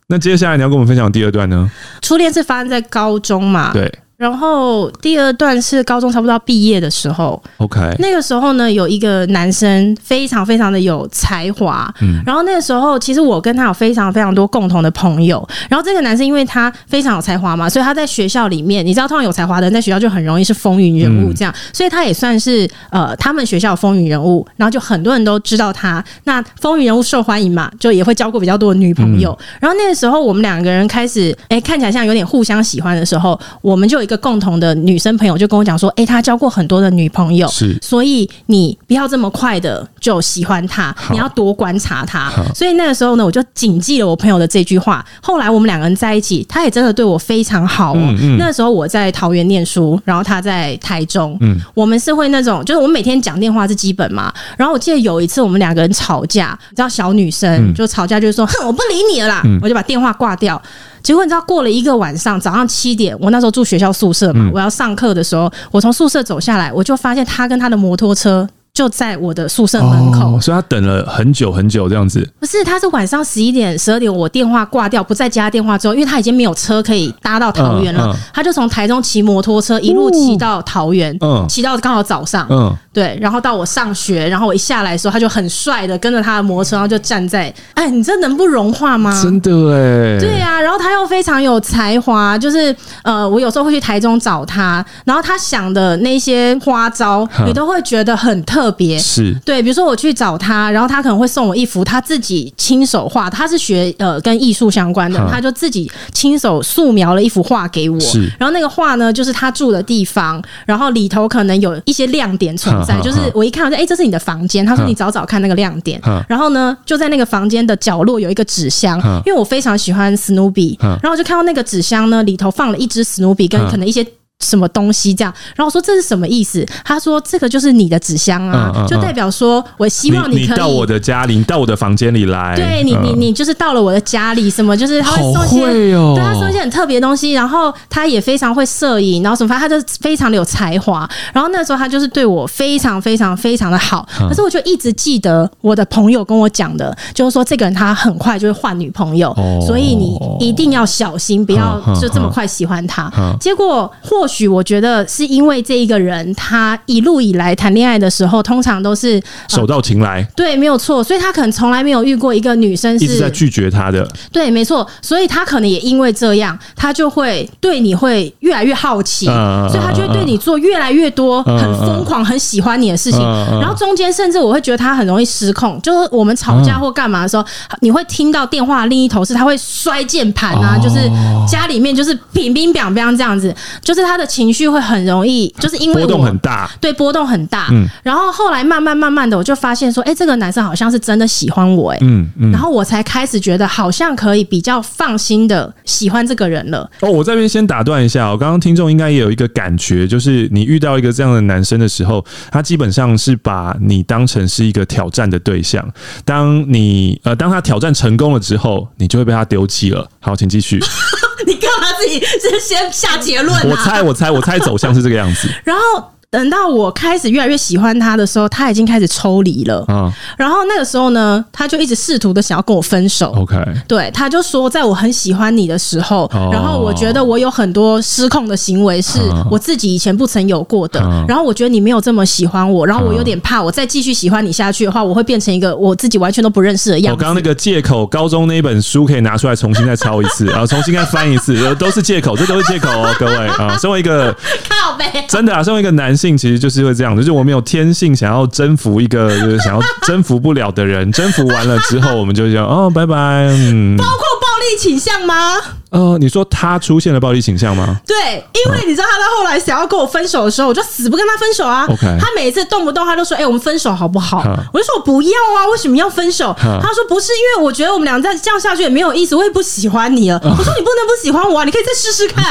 [0.08, 1.70] 那接下来你要跟我们分享第二段呢？
[2.02, 3.72] 初恋是发生在高中嘛？
[3.74, 3.92] 对。
[4.24, 34.04] 然后第二段是高中差不多要毕业的时候，OK，那个时候呢，有一个男生非常非常的有才华，嗯，然后那个时候其实我跟他有非常非常多共同的朋友，然后这个男生因为他非常有才华嘛，所以他在学校里面，你知道，通常有才华的人在学校就很容易是风云人物这样，嗯、所以他也算是呃他们学校风云人物，然后就很多人都知道他，那风云人物受欢迎嘛，就也会交过比较多的女朋友，嗯、然后那个时候我们两个人开始哎看起来像有点互相喜欢的时候，我们就。
[34.04, 42.32] 一个共同的女生朋友就跟我讲说：“哎，他交过很多的女朋友，是，所以你不要这么快的就喜欢他，你要多观察他。
[42.54, 45.06] 所以那个时候呢，我就谨记了我朋友的这句话。
[45.22, 48.16] 后来我们两个人在一起，他也真的对我非常好哦。
[48.38, 51.38] 那时候我在桃园念书，然后他在台中。
[51.42, 54.34] 嗯，我们是会那种，就是我们每天讲电话是基本嘛。
[54.58, 60.62] 然后我记得有一次我们两个人吵架，你知道小女生就吵架就是说：哼，我不理你了啦，我就把电话挂掉。”
[61.04, 68.48] 结果你知道，过了一个晚上，早上七点，我那时候住学校宿舍嘛，我要上课的时候，我从宿舍走下来，我就发现他跟他的摩托车。
[68.74, 72.28] 就在我的宿舍门口，哦，所以他等了很久很久这样子。
[72.40, 89.22] 不是，他是晚上十一点、十二点，我电话挂掉，不再接他电话之后，因为他已经没有车可以搭到桃园了，嗯嗯、他就从台中骑摩托车一路骑到桃园，嗯，骑到刚好早上，嗯，对，然后到我上学，然后我一下来的时候，他就很帅的跟着他的摩托车，然后就站在，哎，你这能不融化吗？
[89.22, 99.34] 真的哎，对，啊，然后他又非常有才华，就是呃，我有时候会去台中找他，然后他想的那些花招，你都会觉得很特别，是。
[99.46, 108.00] 对，比如说我去找他，然后他可能会送我一幅他自己亲手画，他是学呃跟艺术相关的，他就自己亲手素描了一幅画给我。
[108.00, 114.66] 是，然后那个画呢，就是他住的地方，然后里头可能有一些亮点存在，就是我一看，我说哎，这是你的房间。
[114.66, 116.02] 他说你找找看那个亮点。
[116.28, 124.06] 然后呢，就在那个房间的角落有一个纸箱，因为我非常喜欢史努比，然后我就看到那个纸箱呢，里头放了一只史努比跟可能一些。
[124.44, 125.34] 什么东西这样？
[125.56, 126.66] 然后我说这是什么意思？
[126.84, 132.56] 他说这个就是你的纸箱啊，嗯嗯嗯、就代表说我希望你可以你到我的家里，你到我的房间里来。
[132.56, 137.32] 对你，你你就是到了我的家里，什么就是他会送一些，哦、对他送一些很特别的东西。
[137.32, 141.10] 然后他也非常会摄影，然后什么，反正他就非常的有才华。
[141.34, 144.08] 然后那时候他就是对我非常非常非常的好。
[144.28, 153.10] 可是我就一直记得我的朋友跟我讲的，就是说这个人他很快就会换女朋友，哦、所以你一定要小心，不要就这么快喜欢他。
[153.40, 154.33] 结果或许。
[154.34, 173.22] 许我觉得是因为这一个人，他一路以来谈恋爱的时候，通常都是手到擒来，对，没有错，所以他可能从来没有遇过一个女生是一直在拒绝他的，对，没错，所以他可能也因为这样，他就会对你会越来越好奇，所以他就会对你做越来越多很疯狂、很喜欢你的事情。
[173.62, 177.46] 然后中间甚至我会觉得他很容易失控，就是我们吵架或干嘛的时候，
[177.82, 181.10] 你会听到电话另一头是他会摔键盘啊，就是
[181.48, 187.68] 家里面就是乒乒乓乓这样子，就是他的情绪会很容易，就是因为波动很大，对波动很大。
[187.72, 196.90] 嗯然后后来慢慢慢慢的，我就发现说，哎，这个男生好像是真的喜欢我，哎，嗯，然后我才开始觉得好像可以比较放心的喜欢这个人了。
[197.00, 205.88] 哦，我这边先打断一下，我刚刚听众应该也有一个感觉，就是你遇到一个这样的男生的时候，他基本上是把你当成是一个挑战的对象。
[206.26, 210.08] 当你呃，当他挑战成功了之后，你就会被他丢弃了。
[210.20, 210.80] 好，请继续。
[211.46, 213.62] 你干嘛自己先先下结论啊？
[213.66, 215.48] 我猜，我猜，我猜走向是这个样子。
[215.64, 216.10] 然后。
[216.34, 219.86] 等到我开始越来越喜欢他的时候，他已经开始抽离了。
[219.88, 223.32] 嗯，然后那个时候呢，他就一直试图的想要跟我分手。
[223.38, 223.56] OK，
[223.88, 229.20] 对，他就说，在我很喜欢你的时候，然后我觉得我有很多失控的行为是
[229.52, 231.00] 我自己以前不曾有过的。
[231.28, 237.16] 然后我觉得你没有这么喜欢我，然后我有点怕，我再继续喜欢你下去的话，我会变成一个我自己完全都不认识的样子。
[237.16, 244.36] 我刚刚那个借口，高中那一本书可以拿出来重新再抄一次，然 后重新再翻一次，都是借口，这都是借口哦，各位啊，身为一个
[244.68, 247.14] 靠背，真的啊，身为一个男性，其实就是会这样。
[247.14, 253.16] 子就是我们有天性想要征服一个就是想要征服不了的人，征服完了之后，我们就讲哦，拜拜。
[253.50, 254.24] 嗯，包括
[254.72, 255.62] 力倾向吗？
[255.92, 258.00] 呃，你说他出现了暴力倾向吗？
[258.08, 261.86] 对，因为你知道他到后来想要跟我分手的时候，我就死不跟他分手啊。
[261.88, 264.40] OK，他每一次动不动他都说：“哎、欸，我们分手好不好？”
[264.74, 272.44] 我就说：“我不要啊，为什么要分手？”他说：“不是，因为我觉得我们俩再这样下去也没有意思，我也不喜欢你了。”我说：“你不能不喜欢我啊，你可以再试试看。”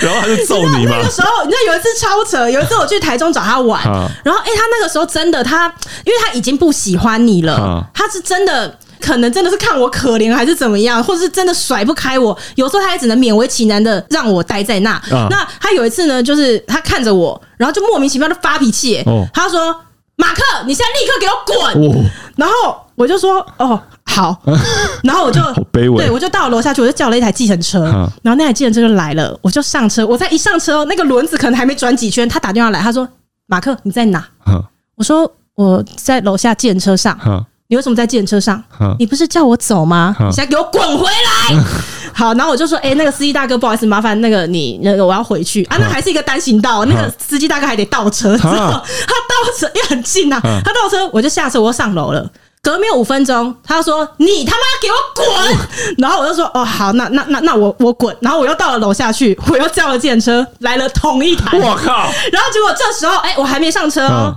[0.00, 0.96] 然后，他就揍你嘛。
[0.98, 3.82] 那个时候，你知道有一次超扯，有一次我去台中找他玩，
[4.22, 5.72] 然后哎、欸，他那个时候真的他，
[6.04, 8.78] 因为他已经不喜欢你了，他是真的。
[9.04, 12.36] 可能真的是看我可怜还是怎么样，或者是真的甩不开我。
[12.54, 14.92] 有时候他也只能勉为其难的让我待在那。
[14.92, 19.02] 啊、那他有一次呢，就是他看着我，然后就莫名其妙的发脾气。
[19.04, 19.76] 哦，他说
[20.16, 24.40] ：“马克，你现在立刻给我滚！”哦、然后我就说：“哦，好。
[25.04, 27.84] ”然后我就好卑微，对我就到楼下去，我就叫了一台计程车。
[27.84, 30.06] 啊、然后那台计程车就来了，我就上车。
[30.06, 33.06] 我在一上车，那个轮子可能还没转几圈，他打电话来，他说
[33.46, 34.64] ：“马克，你在哪？”啊、
[34.94, 37.46] 我说：“我在楼下计程车上。
[37.74, 38.62] 啊”你为什么在计程车上？
[38.98, 40.14] 你不是叫我走吗？
[40.20, 41.60] 你现在给我滚回来！
[42.14, 50.40] 好，然后我就说：“哎，那个司机大哥，不好意思，麻烦那个你那个我要回去啊。”那还是一个单行道，那个司机大哥还得倒车，之后他倒车也很近呐。
[50.40, 52.30] 他倒车，我就下车，我上楼了。
[52.62, 55.58] 隔没有五分钟，他说：“你他妈给我滚！”
[55.98, 61.58] 然后我就说：“哦，好，那那那那我我滚。”然后我又到了楼下去，我又叫了计程车来了同一台。
[61.58, 62.10] 我靠！
[62.32, 64.34] 然后结果这时候，哎，我还没上车哦，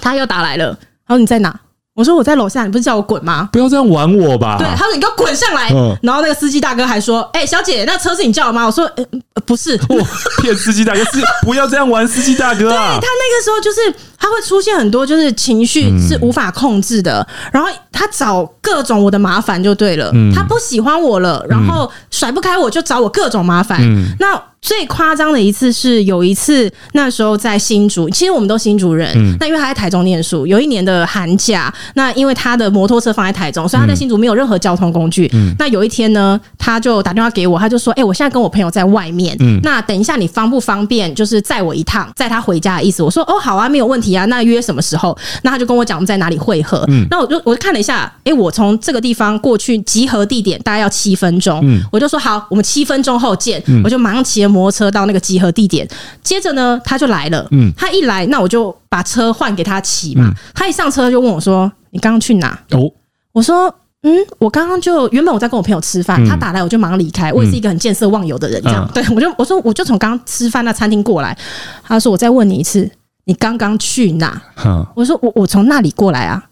[0.00, 0.64] 他又打来了。
[0.66, 0.76] 然
[1.08, 1.54] 后你在哪？
[1.94, 3.48] 我说我在楼下，你不是叫我滚吗？
[3.52, 4.56] 不要这样玩我吧！
[4.58, 5.70] 对，他说你给我滚上来。
[5.70, 9.04] 嗯、然后那个司机大哥还说：“哎、欸，小姐，那车是你叫的吗？”我说：“呃，
[9.44, 9.76] 不是。
[10.40, 12.98] ”骗司机大哥是不要这样玩司机大哥啊！
[13.00, 20.12] 对，他那个时候就是他会出现很多就是情绪是无法控制的，嗯、然后他找各种我的麻烦就对了。
[20.14, 23.80] 嗯、他不喜欢我了，然后甩不开我就找我各种麻烦。
[23.82, 24.40] 嗯、那。
[24.62, 29.10] 最夸张的一次是有一次，那时候在新竹，其实我们都新竹人。
[29.16, 35.30] 嗯、那因为他在台中念书，有一年的寒假，那因为他的摩托车放在台中，所以他在新竹没有任何交通工具。
[35.32, 44.24] 嗯、那有一天呢，他就打电话给我，他就说：“哎、欸，我现在跟我朋友在外面，嗯、那等一下你方不方便，就是载我一趟，载他回家的意思。”我说：“哦，好啊，没有问题啊。
[44.26, 46.84] 那约什么时候？”那他就跟我讲我们在哪里会合。
[46.88, 51.60] 嗯、那我就我就看了一下，哎、欸，我从这个地方过去集合地点大概要七分钟。
[51.62, 53.62] 嗯、我就说好，我们七分钟后见。
[53.66, 55.86] 嗯、我就马上骑着摩托车到那个集合地点，
[56.22, 57.46] 接着呢，他就来了。
[57.52, 60.24] 嗯，他一来，那我就把车换给他骑嘛。
[60.26, 62.90] 嗯、他一上车就问我说：“你刚刚去哪？”哦，
[63.32, 67.32] 我说：“嗯，我刚刚就原本我在跟我朋友吃饭，嗯、他打来我就马上离开。
[67.32, 68.88] 我也是一个很见色忘友的人，这样。
[68.88, 71.36] 嗯、对我就我说我就从刚刚吃饭那餐厅过来。
[71.84, 72.90] 他说：“我再问你一次，
[73.24, 76.44] 你刚刚去哪？”嗯、我说：“我我从那里过来啊。”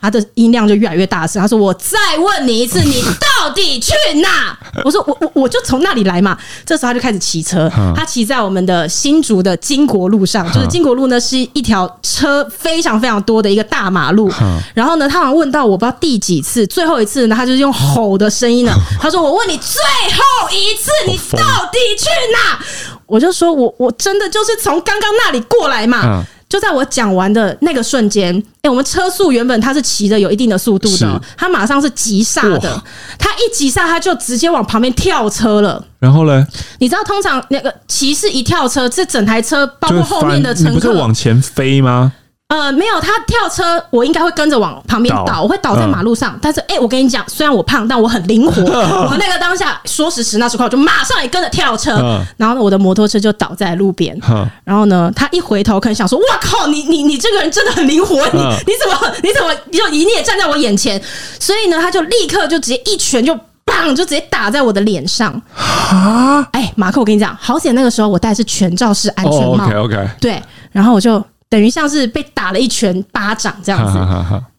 [0.00, 1.40] 他的音量就越来越大声。
[1.40, 3.02] 他说：“我再问你一次，你
[3.38, 14.30] 到底去哪？” 我说：“我我我就从那里来嘛。”这时候他就开始骑车，他骑在我们的新竹的金国路上，就是金国路呢是一条车非常非常多的一个大马路。
[14.74, 18.72] 然后呢，他好像问到我不知道第几次，最后一次呢，他就是用吼的声音呢。
[19.00, 19.80] 他说：“我问你最
[20.12, 22.58] 后一次，你到底去哪？”
[23.06, 32.84] 我就说：“我我真的就是从刚刚那里过来嘛。”就在我讲完的那个瞬间，哎、欸，我们车速原本它是骑着有一定的速度的，是他马上是急刹的，哇
[33.18, 35.84] 他一急刹它就直接往旁边跳车了。
[35.98, 36.46] 然后呢？
[36.78, 42.12] 你知道通常那个骑士一跳车，这整台车包括后面的乘客，你不是往前飞吗？
[42.54, 46.34] 呃，没有，他跳车，我应该会跟着往旁边倒，我会倒在马路上。
[46.34, 48.62] 嗯、但是，哎、欸，我跟你讲，虽然我胖，但我很灵活。
[49.10, 51.96] 我那个当下说时迟那时快，我就马上也跟着跳车。
[52.00, 54.16] 嗯、然后呢，我的摩托车就倒在路边。
[54.30, 61.02] 嗯、然后呢，他一回头可能想说：“哇靠，你你你这个人真的很灵活，你、嗯、你怎么你怎么就你也站在我眼前？”
[61.40, 63.34] 所以呢，他就立刻就直接一拳就
[63.66, 65.32] 砰就直接打在我的脸上。
[65.56, 66.46] 啊！
[66.52, 69.64] 哎，马克，我跟你讲，好险那个时候我戴的是全罩式安全帽。
[69.64, 70.08] Oh, OK OK。
[70.20, 70.40] 对，
[70.70, 71.20] 然后我就。
[71.48, 73.98] 等于像是被打了一拳巴掌这样子，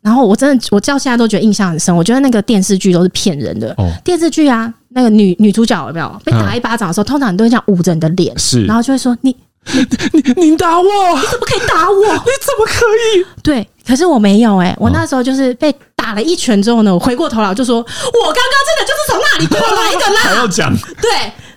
[0.01, 1.93] 然后我真的我到现在都觉得印象很深。
[1.95, 3.75] 我觉得那个电视剧都是骗人的。
[4.03, 9.35] 电视剧啊，那个女女主角有没有被打一巴掌的时候，通常你都会这样捂着你的脸，是，然后就会说你
[9.73, 10.21] 你你
[10.51, 12.01] 你打我，你怎么可以打我？
[12.23, 12.85] 你怎么可
[13.17, 13.25] 以？
[13.41, 20.21] 对，可是我没有哎，我那时候就是被打了一拳之后呢，我回过头来就说，我刚刚真的就是从那里过来的啦。
[20.29, 20.71] 还要讲？
[21.01, 21.09] 对，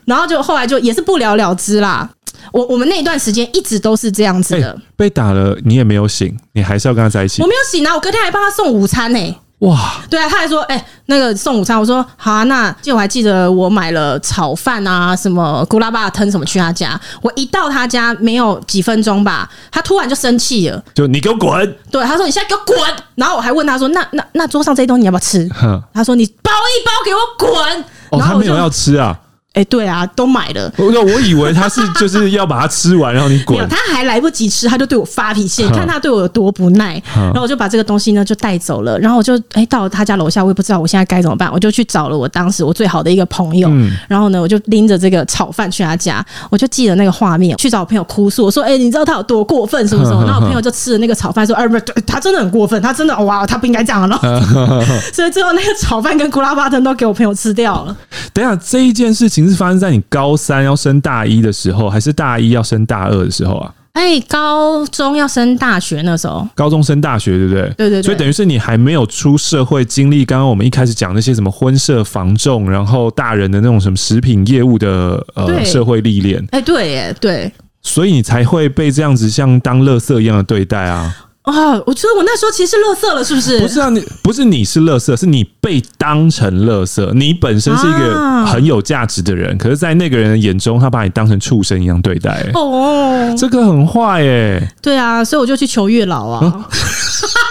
[0.07, 2.09] 然后就后来就也是不了了之啦。
[2.53, 7.43] 我我们那一段时间一直都是这样子的，欸，被打了你也没有醒，你还是要跟他在一起。
[7.43, 9.39] 我没有醒啊，我隔天还帮他送午餐呢，欸。
[9.61, 21.77] 哇，对啊，他还说，哎，欸，那个送午餐，我说好啊，那就我还记得我买了炒饭啊，什么咕拉巴汤什么去他家，我一到他家没有几分钟吧，他突然就生气了，就你给我滚。
[21.91, 22.79] 对，他说你现在给我滚，
[23.17, 25.49] 然后我还问他说，那那那桌上这些东西你要不要吃？
[25.53, 27.85] 哼他说你包一包给我滚。
[28.11, 29.19] 哦，他没有要吃啊。
[29.55, 30.73] 哎，对啊，都买了。
[30.77, 33.67] 我我以为他是就是要把它吃完， 然后你滚。
[33.69, 35.65] 他还来不及吃，他就对我发脾气。
[35.65, 37.03] 你看他对我有多不耐。
[37.15, 38.97] 然后我就把这个东西呢就带走了。
[39.01, 41.51] 然后我就哎到了他家楼下，我也不知道我现在该怎么办。
[41.53, 43.69] 我就去找了我当时我最好的一个朋友。
[44.07, 54.17] 然后呢，我就拎着这个炒饭去他家，我就记得那个画面，去找我朋友哭诉，我说：“哎，你知道他有多过分，是不是？”然后我朋友就吃了那个炒饭，说：“哎，不是，他真的很过分，他真的哇，他不应该这样了。
[55.13, 57.97] ”所以最后那个炒饭跟古拉巴汤都给我朋友吃掉了。
[58.33, 60.37] 等一下，这一件事情是发生在你高。
[60.37, 63.75] 三要升大一的时候，还是大一要升大二的时候啊？
[63.93, 67.63] 哎、欸，高中要升大学那时候，高中升大学，对不对？
[67.77, 68.03] 对对对。
[68.03, 76.41] 所以等于是你还没有出社会，经历刚刚我们一开始讲那些什么婚社房仲，然后大人的那种什么食品业务的呃社会历练。
[76.53, 77.53] 哎、欸，对，耶，对。
[77.83, 81.13] 所以你才会被这样子像当垃圾一样的对待啊。
[81.51, 83.59] 啊、哦，我觉得我那时候其实是乐色了，是不是？
[83.61, 87.13] 不是啊，你不是你是乐色，是你被当成乐色。
[87.15, 92.51] 你本身是一个很有价值的人，啊、可是，在那个人的眼中，他把你当成畜生一样对待。
[92.55, 94.69] 哦，这个很坏耶。
[94.83, 96.41] 对啊，所以我就去求月老啊。
[96.69, 97.48] 嗯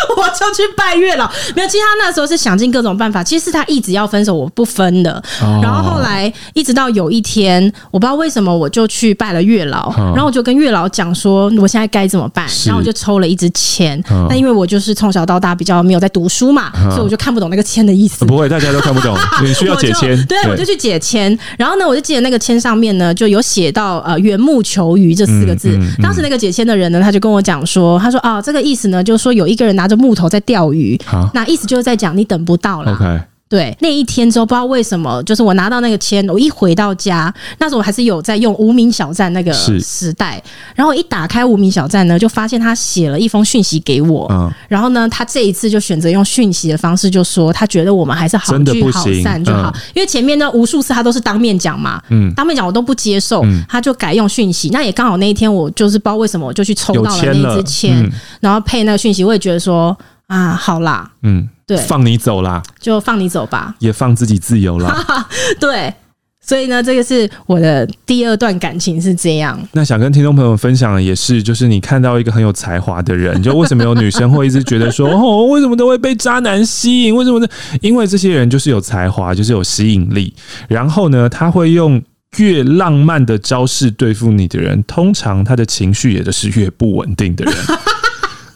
[0.16, 1.68] 我就去拜月老，没有。
[1.68, 3.22] 其实他那时候是想尽各种办法。
[3.22, 5.22] 其实是他一直要分手，我不分的。
[5.42, 9.90] 哦、然后后来一直到有一天，我不知道为什么，我就去拜了月老。
[9.90, 12.46] 哦、然后我就跟月老讲说，我现在该怎么办？
[12.66, 14.02] 然后我就抽了一支签。
[14.08, 18.24] 那、哦、因为我就是从小到大比较没有在读书嘛，哦、所以我就看不懂那个签的意思。
[18.24, 19.16] 不会，大家都看不懂。
[19.42, 20.16] 你需要解签。
[20.26, 21.36] 对，对我就去解签。
[21.56, 25.70] 然后呢，我就记得那个签上面呢，就有写到呃“缘木求鱼”这四个字。
[25.70, 33.26] 嗯嗯嗯、当时那个解签的人呢，他就跟我讲说，他说啊，这个意思呢，就是说有一个人拿着木头在钓鱼，好那意思就是在讲你等不到了。
[33.48, 40.42] 对，那一天之后不知道为什么，就是我拿到那个签，我一回到家，那时候我还是有在用无名小站那个时代，
[40.74, 59.96] 然后我一打开无名小站呢，就发现他写了一封讯息给我，嗯、然后呢，他这一次就选择用讯息的方式，就说他觉得我们还是好聚好散就好，嗯、因为前面呢无数次他都是当面讲嘛，嗯，当面讲我都不接受，嗯、他就改用讯息，那也刚好那一天我就是不知道为什么我就去抽到了那支签，嗯、然后配那个讯息，我也觉得说。
[60.28, 65.28] 啊，好啦，嗯，对，放你走啦，就放你走吧，也放自己自由啦。
[65.60, 65.92] 对，
[66.40, 69.60] 所以呢，这个是我的第二段感情是这样。
[69.72, 77.14] 那想跟听众朋友们分享的也是，就是你看到一个很有才华的人， 就为什么有女生会一直觉得说， 哦，为什么都会被渣男吸引？
[77.14, 77.46] 为什么呢？
[77.82, 80.32] 因为这些人就是有才华，就是有吸引力。
[80.68, 82.02] 然后呢，他会用
[82.38, 87.54] 越浪漫的招式对付你的人，通常他的情绪也都是越不稳定的人。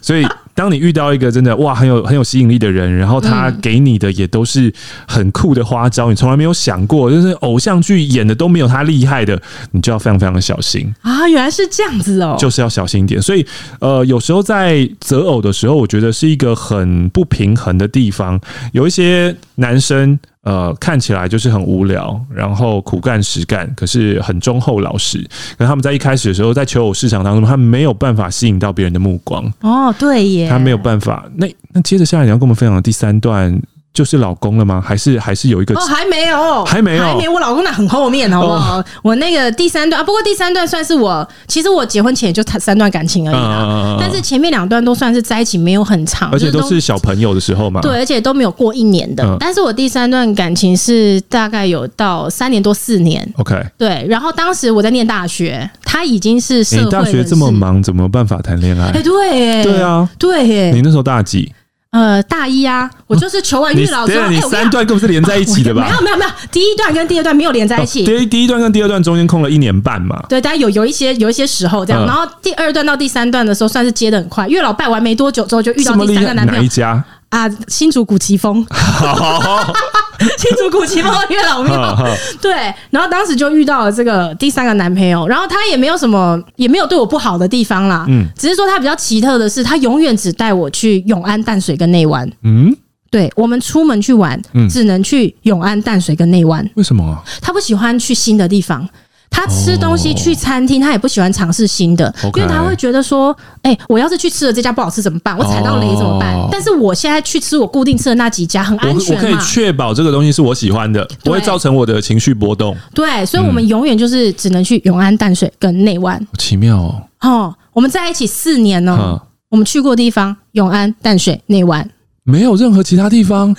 [0.03, 0.23] 所以。
[0.55, 4.71] 当你遇到一个真的哇很有很有吸引力的人，然后他给你的也都是
[5.07, 11.27] 很酷的花招，你从来没有想过，就是偶像剧演的都没有他厉害的，你就要非常非常的小心啊！
[11.27, 13.19] 原来是这样子哦，就是要小心一点。
[13.19, 13.43] 所以
[13.79, 18.39] 呃，有时候在择偶的时候，我觉得是一个很不平衡的地方。
[18.73, 20.19] 有一些男生。
[20.43, 25.25] 呃，看起来就是很无聊，然后苦干实干，可是很忠厚老实。
[25.57, 29.51] 可他们在一开始的时候，在求偶市场当中，他没有办法吸引到别人的目光。
[29.61, 31.25] 哦，对耶，他没有办法。
[31.35, 33.57] 那那接着下来，你要跟我们分享的第三段
[33.93, 34.83] 就是老公了吗？
[34.83, 35.75] 还是还是有一个？
[35.75, 37.29] 哦，还没有，还没有，还没。
[37.29, 38.79] 我老公那很后面，好不好？
[38.79, 43.63] 哦、我那个第三段啊，不过第三段算是我，其实我结婚前也就谈三段感情而已啦。
[43.63, 47.81] 嗯、但是前面两段都算是在一起没有很长，而且都是小朋友的时候嘛。
[47.81, 49.23] 对，而且都没有过一年的。
[49.23, 53.31] 嗯、但是我第三段感情是大概有到三年多四年。
[53.37, 54.03] OK，对。
[54.09, 58.87] 然后当时我在念大学，他已经是社会、欸、大学这么忙，怎么办法谈恋爱？
[58.87, 61.53] 哎、欸，对，对啊，对，你那时候大几？
[61.93, 65.83] 呃，大一啊，我就是求完 月老之后，你三段根本是连在一起的吧？
[65.83, 68.03] 没有没有没有，第一段跟第二段没有连在一起。
[68.03, 70.19] 第一第一段跟第二段中间空了一年半嘛。
[70.27, 74.47] 对，大家有有一些有一些时候这样，然后第二段到第三段的时候，算是接的很快。
[74.47, 76.61] 月老拜完没多久之后，就遇到第三个男朋友。
[76.61, 77.03] 哪一家？
[77.29, 78.65] 啊，新竹古奇峰。
[80.37, 81.95] 新竹古奇峰的月老庙，
[82.41, 92.75] 对，然后当时就遇到了这个第三个男朋友，然后他也没有什么，也没有对我不好的地方啦，嗯，只是说他比较奇特的是，他永远只带我去永安淡水跟内湾，嗯，
[93.11, 97.21] 对，我们出门去玩，只能去永安淡水跟内湾，为什么啊？
[97.41, 98.87] 他不喜欢去新的地方。
[99.33, 105.35] 他吃东西去餐厅，他也不喜欢尝试新的，因为他会觉得说：“哎，我要是去吃了这家不好吃怎么办？
[105.37, 112.77] 我踩到雷怎么办？”但是我现在去吃我固定吃的那几家很安全嘛，我可以确保这个东西是我喜欢的，不会造成我的情绪波动。
[112.93, 116.25] 对，所以我们永远就是只能去永安淡水跟内湾。
[116.37, 117.01] 奇妙哦！
[117.21, 119.19] 哦，我们在一起四年呢，
[119.49, 121.89] 我们去过的地方永安淡水内湾，
[122.23, 123.55] 没有任何其他地方。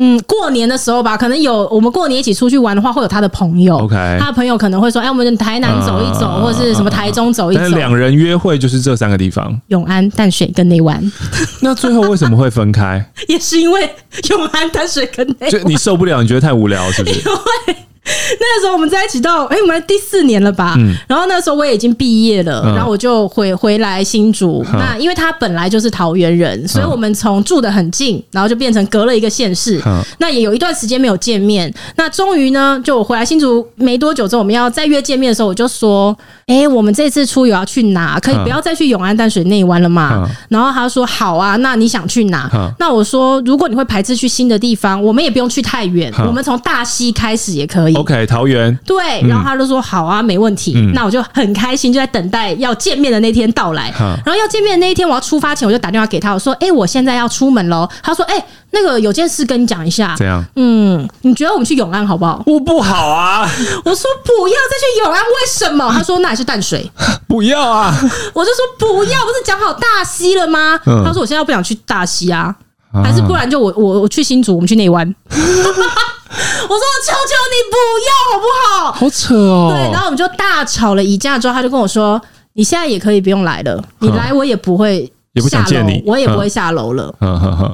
[0.00, 3.76] 嗯，过年的时候吧，可能有我们过年一起出去玩的话，会有他的朋友。
[3.78, 11.00] OK，他的朋友可能会说：“哎，我们台南走一走，或者是什么台中走一走。”但两人约会就是这三个地方：永安、淡水跟内湾。
[11.62, 13.04] 那最后为什么会分开？
[13.28, 13.88] 也是因为
[14.30, 15.50] 永安、淡水跟内湾。
[15.50, 17.18] 就你受不了，你觉得太无聊，是不是？
[17.22, 17.76] 因为
[18.40, 20.74] 那个时候我们在一起到哎、欸，我们第四年了吧？
[20.78, 24.64] 嗯，然后那时候我也已经毕业了，嗯、然后我就回回来新竹。
[24.72, 29.80] 嗯、那因为他本来就是桃园人，所以我们从住的很近，然后就变成隔了一个县市。
[29.86, 31.72] 嗯、那也有一段时间没有见面。
[31.96, 36.16] 那终于呢，就我回来新竹没多久之后，我们要再约见面的时候，我就说
[36.46, 38.18] ：“哎、欸，我们这次出游要去哪？
[38.20, 50.74] 可以不要再去永安淡水内湾了嘛？”嗯、然后他说：“好啊，那你想去哪？”嗯、那我说：“如果你会排斥去新的地方，我们也不用去太远，嗯、我们从大溪开始也可以。” OK，桃园对，然后他就说好啊，没问题。
[50.94, 53.92] 那我就很开心，就在等待要见面的那天到来。
[53.98, 60.44] 然后要见面的那一天，我要出发前，我就打电话给他，我说：“哎，我现在要出门喽。”他说：“哎，那个有件事跟你讲一下。”这样？
[60.56, 62.42] 嗯，你觉得我们去永安好不好？
[62.46, 63.42] 我不好啊！
[63.84, 65.90] 我说不要再去永安，为什么？
[65.94, 66.90] 他说那还是淡水。
[67.26, 67.92] 不要啊！
[68.32, 70.78] 我就说不要，不是讲好大溪了吗？
[70.84, 72.54] 他说我现在不想去大溪啊，
[73.02, 75.14] 还是不然就我我我去新竹，我们去内湾。
[76.30, 79.68] 我说：“我求求你不要好不好？”好扯哦。
[79.70, 81.38] 对，然后我们就大吵了一架。
[81.38, 82.20] 之后他就跟我说
[82.54, 87.14] ：“你现在也可以不用来了，你来我也不会也不想见你，我也不会下楼了。”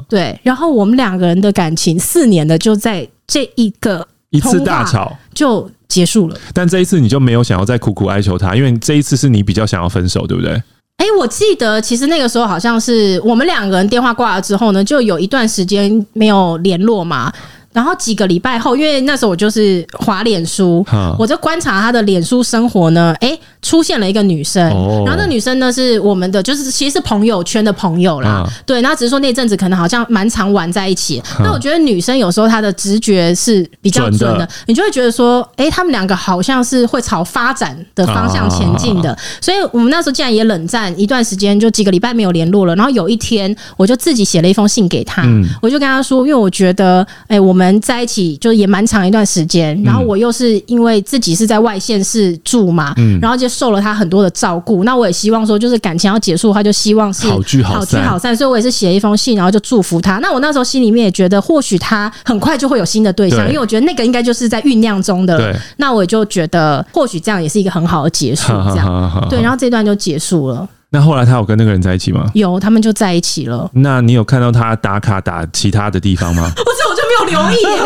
[0.09, 0.38] 对。
[0.42, 6.36] 然后我们两个人的感情四年的就在这一个一次大吵就结束了。
[6.53, 10.53] 但这一次你就没有想要再苦苦哀求他，因为这一次是你比较想要分手，对不对？
[10.96, 17.32] 哎，我记得其实那个时候好像是我们两个人电话挂了之后呢，就有一段时间没有联络嘛。
[17.73, 20.85] 然后几个礼拜后，因为那时候我就是滑脸书，
[21.16, 24.62] 我就观察他的脸书生活呢，哎，出现了一个女生，
[25.05, 31.23] 然后那女生呢是我们的，就是其实是朋友圈的朋友啦，对，那只是说那阵子可能好像蛮常玩在一起。
[31.39, 42.75] 那我觉得女生有时候她的直觉是比较准的，你就会觉得说，哎，他们两个好像是会朝发展的方向前进的，所以我们那时候竟然也冷战一段时间，就几个礼拜没有联络了。
[42.75, 45.25] 然后有一天，我就自己写了一封信给他，
[45.62, 47.59] 我就跟他说，因为我觉得，哎，我们。
[47.61, 54.82] 我们在一起就也蛮长一段时间，然后我又是因为自己是在外县市住嘛，嗯、然后就受了他很多的照顾。
[54.82, 58.34] 那我也希望说，就是感情要结束，的话就希望是好聚好散，好聚好散。
[58.34, 60.16] 所以我也是写了一封信，然后就祝福他。
[60.20, 65.36] 那我那时候心里面也觉得，或许他很快就会有新的对象，对因为我觉得那个应该就是在酝酿中的。
[65.36, 68.48] 对那我也就觉得，或许这样也是一个很好的结束。
[68.70, 70.66] 这样，对，然后这段就结束了。
[70.92, 72.26] 那后来他有跟那个人在一起吗？
[72.34, 73.70] 有，他们就在一起了。
[73.74, 76.50] 那你有看到他打卡打其他的地方吗？
[76.56, 77.81] 不是，我就留意耶。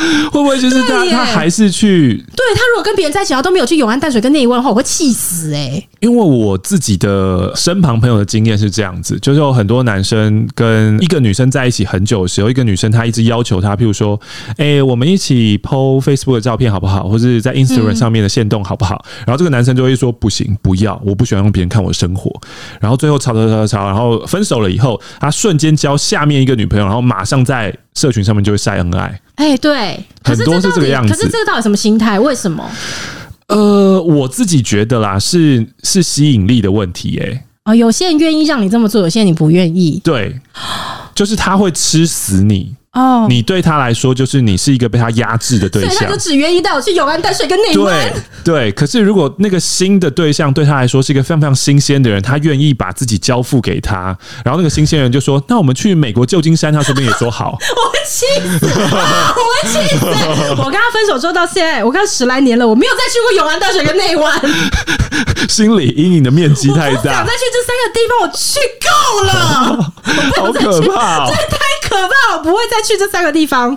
[0.32, 1.04] 会不会就是他？
[1.04, 2.16] 他还是去？
[2.34, 5.82] 对，他如果跟别人在一起，然后都没有去永安淡水跟内湾的话，我会气死哎。
[6.00, 14.18] 因为我自己的身旁朋友的经验是这样子，就是有很多男生跟一个女生在一起很久的时候，一个女生她一直要求他，譬如说，
[14.56, 17.06] 哎，我们一起 PO Facebook 的照片好不好？
[17.06, 19.04] 或者是在 Instagram 上面的线动好不好？
[19.26, 22.32] 然后这个男生就会说不行，不要，我不喜欢让别人看我的生活。
[22.80, 29.20] 然后最后吵吵吵吵，然后分手了以后，他瞬间交下面一个女朋友，然后马上在社群上面就会晒恩爱。
[29.36, 31.12] 哎，对，很多是这个样子。
[31.12, 32.18] 可是这个到底什么心态？
[32.18, 32.68] 为什么？
[33.48, 37.24] 呃，我自己觉得啦，是是吸引力的问题，欸。
[37.24, 40.00] 哎，哦，有些人愿意让你这么做，有些人你不愿意。
[40.04, 40.40] 对，
[41.14, 42.74] 就是他会吃死你。
[42.92, 48.12] 哦，你对他来说就是你是一个被他压制的对象，所以他就只愿意带我去永安淡水跟内湾。
[48.42, 58.26] 对对，可是如果那个新的对象对他来说是一个非常非常新鲜的人，他愿意把自己交付给他，然后那个新鲜人就说：“那我们去美国旧金山，他说不定也说好。”我会气
[58.58, 60.06] 死，我会气死！
[60.58, 64.40] 我跟他分手之后到现在，我看十来年了，我没有再去过永安淡水跟内湾，
[65.48, 67.02] 心理阴影的面积太大。
[67.02, 68.90] 想再去这三个地方，我去够
[69.26, 69.32] 了，
[70.36, 71.56] 好可怕、哦，这太
[71.90, 73.76] 可怕，我不会再去这三个地方。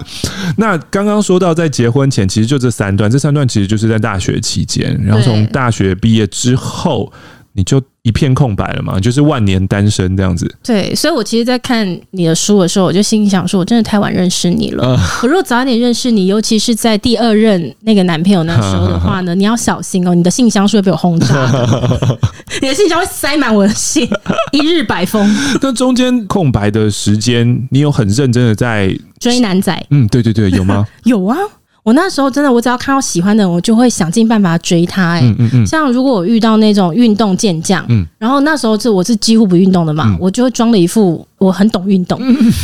[0.57, 7.11] 那刚刚说到在结婚前，其实就这三段，这三段其实就是在大学期间，然后从大学毕业之后。
[7.55, 10.53] 你就一片空白了嘛，就是万年单身这样子。
[10.63, 14.83] 对，所以我其实，在看你的书的时候，我就心里想说，我真的太晚认识你了。
[14.83, 22.19] 呃、我如果早一点认识你，尤其是在第二任那个男朋友那时候的话呢， 你要小心哦，你的信箱是会被我轰炸的，
[22.61, 24.09] 你的信箱会塞满我的信，
[24.51, 25.23] 一日百封。
[25.61, 29.85] 那中间空白的时间，你有很认真的在追男仔？
[29.91, 30.85] 嗯，对对对，有吗？
[31.05, 31.37] 有啊。
[31.83, 35.19] 我那时候真的，我只要看到喜欢的人，我就会想尽办法追他、欸。
[35.19, 41.27] 哎、嗯嗯嗯，像如果我遇到那种运动健将，嗯，然后那时候是我是几乎不运动的嘛，嗯、我就会装了一副。
[41.43, 42.19] 我很懂运动，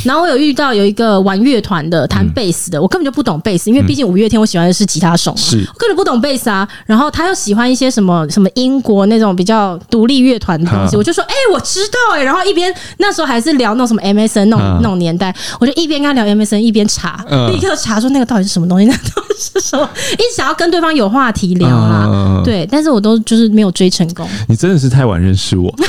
[0.05, 5.38] 然后我有遇到有一个玩乐团的弹贝斯的，我根本就不懂贝斯，因为毕竟五月天我喜欢的是吉他手嘛，
[5.73, 6.67] 我根本不懂贝斯啊。
[6.86, 12.23] 然后他又喜欢一些什么什么英国那种比较独立乐团的东西，我就说哎、欸，我知道哎、欸。
[12.23, 22.41] 然后一边那时候还是聊那种什么 MSN 那种那种年代，我就一边跟他聊 MSN，一边查，立刻查说那个到底是什么东西，那到底是什么， 一直想要跟对方有话题聊啊。
[22.45, 24.25] 对，但是我都就是没有追成功。
[24.47, 25.73] 你真的是太晚认识我。
[25.77, 25.86] 那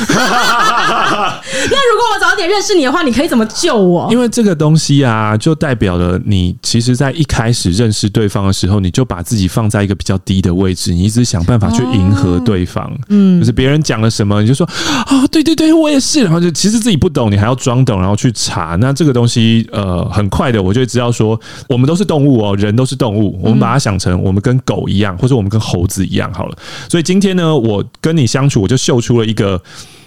[1.93, 4.09] 如果我早点认识你的话，你可以怎么救我？
[4.11, 12.85] 因为这个东西啊，就代表了你其实，在一开始认识对方的时候，你就把自己放在一个比较低的位置，你一直想办法去迎合对方。
[12.85, 16.22] 哦、嗯，就是别人讲了什么，你就说啊、哦，对对对，我也是。
[16.22, 18.76] 然后就其实自己不懂，你还要装懂，然后去查。
[18.81, 23.39] 那这个东西，呃，很快的，我就会知道说，我们都是动物哦，人都是动物。
[23.43, 26.57] 我们把它想成我们跟狗一样，或者我们跟猴子一样好了。
[26.89, 29.61] 所以今天呢，我跟你相处，我就秀出了一个。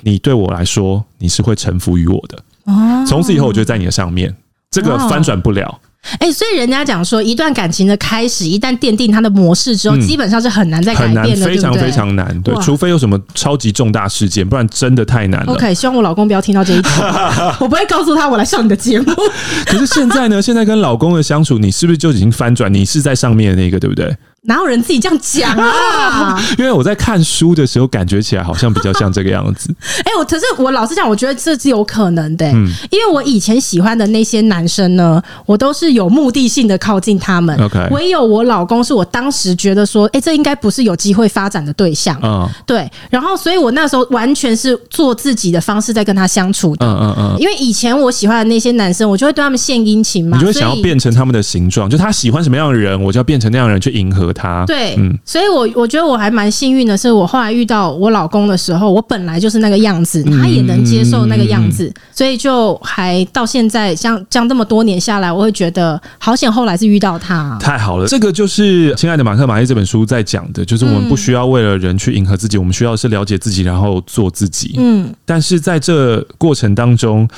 [0.06, 2.38] 你对我来说，你是会臣服于我的。
[2.66, 4.34] 哦，从此以后，我就在你的上面，
[4.72, 5.80] 这个翻转不了。
[6.20, 12.42] 哎、欸，所以人家讲说，一段感情的开始，一旦奠定它的模式之后，嗯、基本上是很难再改变的，很难，非常非常难。
[12.42, 15.54] 对，除非有什么超级重大事件，不然真的太难了。
[15.54, 16.90] OK，希望我老公不要听到这一集，
[17.62, 19.14] 我不会告诉他我来上你的节目。
[19.66, 20.42] 可是现在呢？
[20.42, 22.72] 现在跟老公的相处，你是不是就已经翻转？
[22.74, 24.14] 你是在上面的那个，对不对？
[24.46, 26.42] 哪有人自己这样讲啊？
[26.60, 29.74] 因为我在看书的时候，感觉起来好像比较像这个样子。
[30.04, 32.46] 哎，我可是我老实讲，我觉得这是有可能的。
[32.48, 37.58] 嗯，因为我以前喜欢的那些男生呢，我都是有目的性的靠近他们。
[37.64, 42.20] OK，唯有我老公是我当时觉得说，哎，这应该不是有机会发展的对象。
[42.22, 42.90] 嗯，对。
[43.10, 46.86] 然后，所以我那时候完全是做自己的方式在跟他相处的。
[46.86, 47.36] 嗯嗯嗯。
[47.40, 54.66] 因为以前我喜欢的那些男生，我就会对他们献殷勤嘛，你就会想要变成他们的形状，就他喜欢什么样的人，我就要变成那样的人去迎合他。
[54.66, 68.08] 对，嗯，所以我我觉得我还蛮幸运的，是我后来遇到我老公的时候，我本来就是那个样子，他也能接受那个样子，所以就还到现在，像这样这么多年下来，我会觉得好险，后来是遇到他，太好了。
[68.08, 74.76] 这个就是《亲爱的马克·马利》这本书在讲的，就是我们不需要为了人去迎合自己，我们需要是了解自己，然后做自己。
[74.78, 77.28] 嗯，但是在这过程当中，《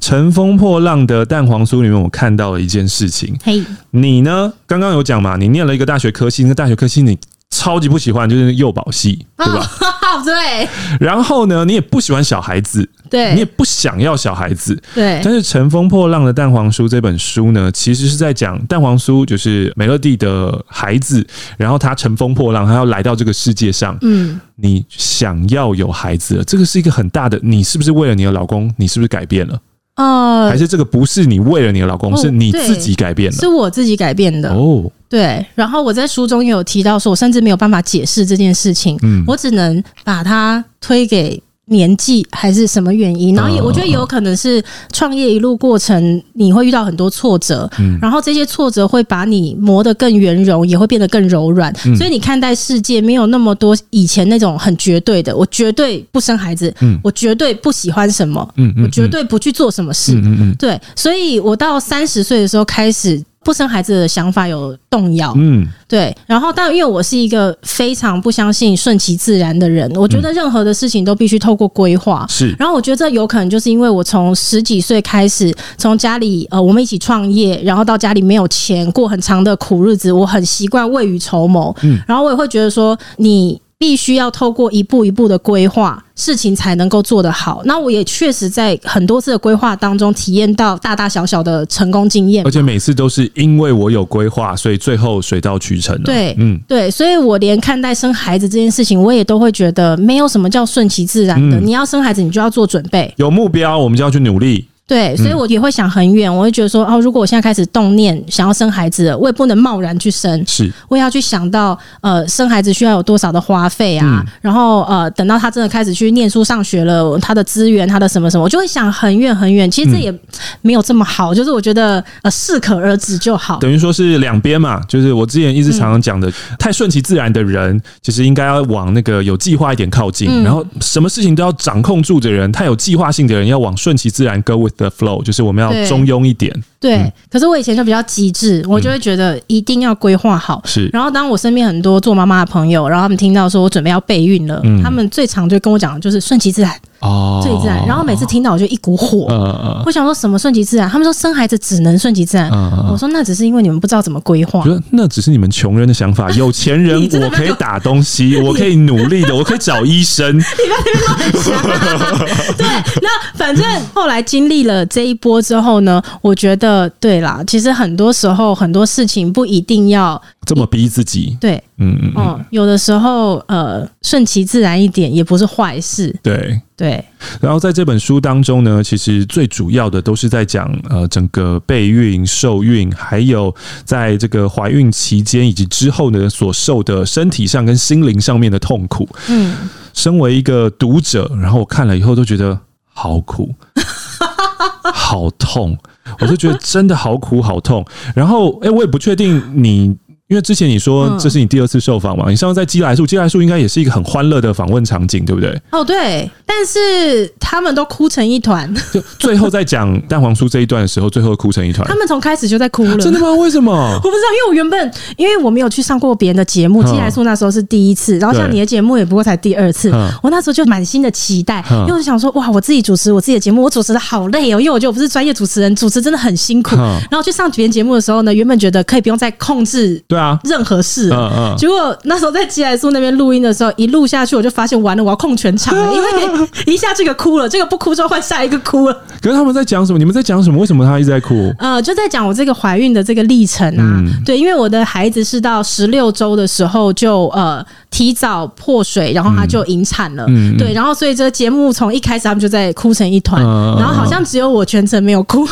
[0.00, 3.36] 乘风破浪的蛋黄酥》里面，我看到了一件事情。
[3.44, 4.52] 嘿，你呢？
[4.66, 5.36] 刚刚有讲嘛？
[5.36, 7.18] 你念了一个大学科系，那个大学科系你
[7.50, 9.70] 超级不喜欢，就是幼保系，对吧？
[9.80, 10.68] 哦、 对。
[10.98, 15.20] 然后呢，你也不喜欢小孩子，对，你也不想要小孩子，对。
[15.22, 21.26] 但是《乘风破浪的蛋黄酥》这本书呢，其实是在讲蛋黄酥就是美乐蒂的孩子，
[21.58, 23.98] 然后他乘风破浪，他要来到这个世界上。
[24.02, 28.72] 嗯，你想要有孩子了，这个是一个很大的，你是不是为了你的老公？
[28.76, 29.60] 你是不是改变了？
[30.00, 34.90] 哦，还是这个不是你为了你的老公，哦、是你自己改变的，是我自己改变的哦。
[35.08, 41.42] 对，然后我在书中也有提到说，我甚至没有办法解释这件事情，嗯，我只能把它推给。
[41.70, 43.34] 年纪还是什么原因？
[43.34, 44.62] 然后也我觉得也有可能是
[44.92, 51.72] 创业一路过程，你会遇到很多挫折，然后这些挫折会把你磨得更圆融，也会变得更柔软。
[51.96, 58.46] 所以你看待世界没有那么多以前那种很绝对的，我绝对不生孩子，我绝对不喜欢什么，
[58.82, 60.20] 我绝对不去做什么事。
[60.58, 63.22] 对，所以我到三十岁的时候开始。
[63.42, 66.14] 不生孩子的想法有动摇，嗯，对。
[66.26, 72.26] 然后，但因为我是一个非常不相信顺其自然的人，我觉得任何的事情都必须透过规划。
[72.28, 72.54] 是。
[72.58, 81.74] 然后，我觉得这有可能就是因为我从十几岁开始，从家里呃，我们一起创业，然后到家里没有钱，过很长的苦日子，我很习惯未雨绸缪。
[81.82, 81.98] 嗯。
[82.06, 87.62] 然后我也会觉得说，你必须要透过一步一步的规划，事情才能够做得好。
[87.64, 95.98] 那我也确实在很多次的规划当中体验到大大小小的成功经验，而且每次都是因为我有规划，所以最后水到渠成。
[96.02, 101.58] 对，嗯，对，所以我连看待生孩子这件事情，我也都会觉得没有什么叫顺其自然的。
[101.58, 104.66] 嗯，你要生孩子，你就要做准备，有目标，我们就要去努力。
[104.90, 119.70] 对，所以我也会想很远，我会觉得说，哦，如果我现在开始动念想要生孩子了，我也不能贸然去生，是，我也要去想到，呃，生孩子需要有多少的花费啊，嗯、然后呃，等到他真的开始去念书上学了，他的资源，他的什么什么，我就会想很远很远。
[119.70, 120.12] 其实这也
[120.60, 123.60] 没有这么好，就是我觉得呃，适可而止就好。
[123.60, 135.60] 等于说是两边嘛，就是我之前一直常常讲的，嗯、太顺其自然的人，其实应该要往那个有计划一点靠近，嗯、然后什么事情都要掌控住的人，太有计划性的人，要往顺其自然，go with the flow，就是我们。
[135.60, 136.96] 要中庸一点，对。
[136.96, 140.60] 嗯、可是我以前就比较机智，我就会觉得一定要规划好。
[140.64, 140.88] 是。
[140.92, 146.72] 然后当我身边很多做妈妈的朋友，然后他们听到说我准备要备孕了，嗯、他们最常就跟我讲的就是顺其自然。
[147.00, 147.86] 哦，最自然。
[147.86, 150.86] 然后每次听到我就一股火，嗯、我想说什么顺其自然？
[150.88, 152.50] 他们说生孩子只能顺其自然。
[152.52, 154.62] 嗯、我说那只是因为你们不知道怎么规划。
[154.90, 156.30] 那只是你们穷人的想法。
[156.36, 160.36] 有钱人我可以打东西， 我可以努力的，我可以找医生。
[160.36, 162.56] 你那边乱讲。
[162.58, 162.66] 对，
[163.00, 163.64] 那反正
[163.94, 171.36] 后来经历了这一波之后呢，我觉得对啦，其实很多时候很多事情不一定要这么逼自己。
[171.40, 176.14] 对，嗯嗯嗯，有的时候呃顺其自然一点也不是坏事。
[176.22, 176.60] 对。
[176.80, 177.04] 对，
[177.42, 183.54] 然后在这本书当中呢，其实最主要的都是在讲呃整个备孕、受孕，还有
[183.84, 189.06] 在这个怀孕期间以及之后呢所受的身体上跟心灵上面的痛苦。
[189.28, 189.54] 嗯，
[189.92, 192.58] 身为一个读者，然后我看了以后都觉得
[192.94, 193.54] 好苦，
[194.94, 195.76] 好痛，
[196.18, 197.84] 我就觉得真的好苦好痛。
[198.14, 199.96] 然后，哎，我也不确定你。
[200.30, 205.60] 因为之前你说这是你第二次受访嘛，嗯、你上次在鸡来树，鸡来树应该也是一个很欢乐的访问场景，对不对？
[205.72, 208.72] 哦，对，但是他们都哭成一团。
[208.92, 211.84] 就最后在讲 蛋黄酥这一段的时候，最后哭成一团。
[211.88, 212.96] 他们从开始就在哭了。
[212.98, 213.32] 真的吗？
[213.34, 213.72] 为什么？
[213.74, 219.90] 我不知道，因为我原本因为我没有去上过别人的节目，鸡来树那时候是第一次，然后像你的节目也不过才第二次。
[219.92, 226.76] 嗯、我那时候就满心的期待，嗯、因为我就想说，哇，我自己主持我自己的节目，我主持的好累哦，因为我觉得我不是专业主持人，主持真的很辛苦。
[226.76, 231.10] 嗯、然后去上别人节目的时候呢，原本觉得可以不用再控制，对啊，任何事。
[231.10, 238.96] 嗯嗯，结果那时候在吉来苏那边录音的时候，一录下去我就发现完了，我要控全场了， 因为一下这个哭了，这个不哭之后换下一个哭了。
[239.22, 239.98] 可是他们在讲什么？
[239.98, 240.58] 你们在讲什么？
[240.58, 241.52] 为什么他一直在哭？
[241.58, 243.82] 呃，就在讲我这个怀孕的这个历程啊。
[243.98, 250.24] 嗯、对，因为我的孩子是到十六周的时候就呃提早破水，然后他就引产了。
[250.28, 255.46] 嗯、对，然后所以这个节目从一开始他们就在哭成一团，嗯、然后好像只有我全程没有哭。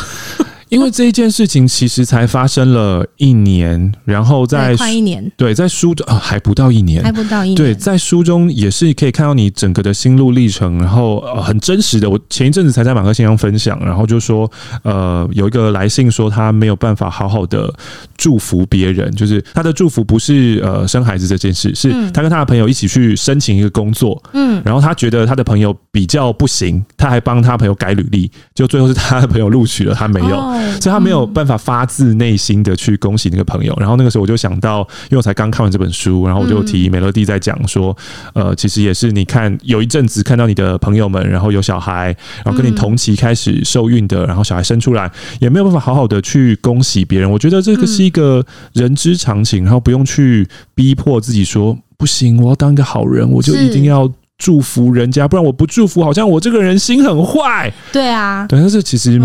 [0.69, 12.09] 因为这一件事情其实才发生了一年，然后在快一年，对，在书中啊还不到一年，还不到一年，对，在书中也是可以看到你整个的心路历程，然后呃很真实的。
[12.09, 14.51] 我前一阵子才在马克先生分享，然后就说
[14.83, 17.73] 呃有一个来信说他没有办法好好的
[18.17, 30.37] 祝福别人，就是他的祝福不是呃生孩子这件事，是他跟他的朋友一起去申请一个工作，嗯，然后他觉得他的朋友比较不行，他还帮他朋友改履历，就最后是他的朋友录取了，他没有。
[30.37, 37.97] 哦所以他没有办法发自内心的去恭喜那个朋友，然后那个时候我就想到，因为我才刚看完这本书，然后我就提美乐蒂在讲说，
[38.35, 47.31] 呃，其实也是你看有一阵子看到你的朋友们，然后有小孩，然后跟你同期开始受孕的，然后小孩生出来，也没有办法好好的去恭喜别人。
[47.31, 54.11] 我觉得这个是一个人之常情，然后不用去逼迫自己说不行，我要当一个好人，我就一定要。
[54.39, 57.69] 祝福人家，不然我不祝福，好像我这个人心很坏。
[57.93, 59.21] 对啊，对，但是其实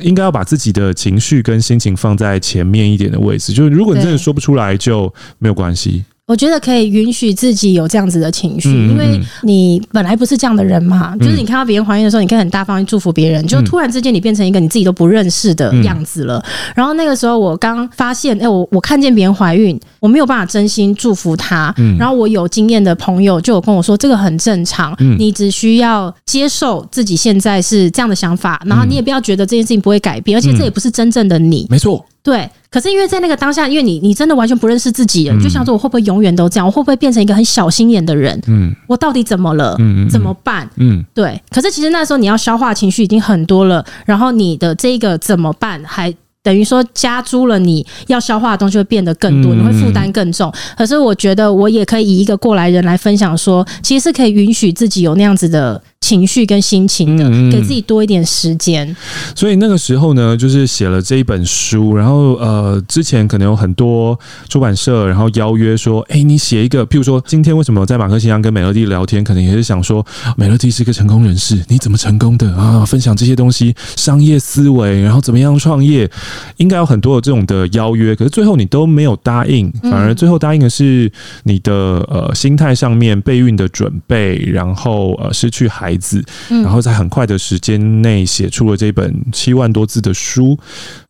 [0.00, 3.52] 应该要把自己的情绪跟心情放在前面一点的位置。
[3.52, 6.04] 就是如果你真的说不出来，就没有关系。
[6.26, 11.14] 我觉得可以允许自己有这样子的情绪，因为你本来不是这样的人嘛。
[11.18, 16.42] 就是你看到别人怀孕的时候，你可以很大方去祝福别人，就突然之间你变成一个你自己都不认识的样子了。
[16.74, 21.74] 然后那个时候我刚发现，哎，我我看见别人怀孕，我没有办法真心祝福她。
[21.98, 31.66] 然后我有经验的朋友就有跟我说，这个很正常，你只需要接受自己现在是这样的想法，然后你也不要觉得这件事情不会改变，而且这也不是真正的你。
[31.68, 32.02] 没错。
[32.22, 36.66] 对，可是因为在那个当下，因为你你真的完全不认识自己了，你就想说我会不会永远都这样？
[36.66, 38.36] 我会不会变成一个很小心眼的人？
[38.48, 39.76] 嗯，我到底怎么了？
[39.78, 40.68] 嗯，怎么办？
[40.74, 41.40] 嗯，对。
[41.50, 46.12] 可是其实那时候你要消化情绪已经很多了，然后你的这个怎么办，还
[46.42, 50.52] 等于说加诸了你要消化的东西会变得更多，你会负担更重。
[50.76, 55.80] 可是我觉得我也可以以一个过来人来分享说，其实是可以允许自己有那样子的。
[56.04, 58.94] 情绪跟心情的，嗯嗯，给自己多一点时间。
[59.34, 64.18] 所以那个时候呢，就是写了这一本书，然后呃，之前可能有很多
[64.50, 70.04] 出版社然后邀约说，哎，你写一个，譬如说今天为什么我在马克信箱跟美乐蒂聊天，可能也是想说，
[70.36, 72.84] 美乐蒂是一个成功人士，你怎么成功的啊？
[72.84, 76.10] 分享这些东西，商业思维，然后怎么样创业，
[76.58, 81.10] 应该有很多的这种的邀约，可是最后你都没有答应，反而最后答应的是
[81.44, 81.72] 你的
[82.10, 90.58] 呃心态上面备孕的准备，然后呃失去孩子，然后在很快的时间内写出了这本七万多字的书。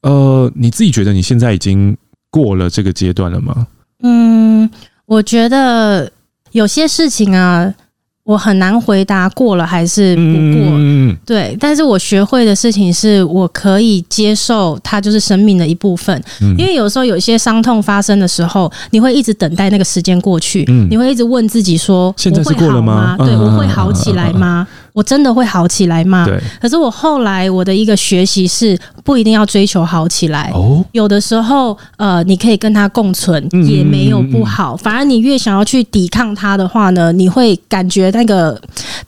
[0.03, 1.97] 呃，你自己觉得你现在已经
[2.31, 3.67] 过了这个阶段了吗？
[4.03, 4.69] 嗯，
[5.07, 6.11] 我觉得
[6.53, 7.75] 有些事情啊。
[8.25, 11.55] 我很难回答过了还是不过，嗯、对。
[11.61, 23.15] 但是我学会的事情是我可以接受它就是生命的一部分，嗯、因为有时候有一些伤痛发生的时候，你会一直等待那个时间过去，嗯、你会一直问自己说：现在是过了吗？
[23.19, 24.67] 对，我会好起来吗？
[24.95, 26.25] 我真的会好起来吗？
[26.25, 26.41] 对。
[26.61, 30.53] 可是我后来我的一个学习是，不一定要追求好起来。
[30.55, 30.85] 哦。
[30.93, 34.77] 有的时候，呃，你可以跟他共存，也没有不好。
[34.77, 38.57] 反而你越想要去抵抗他的话呢，你会感觉那个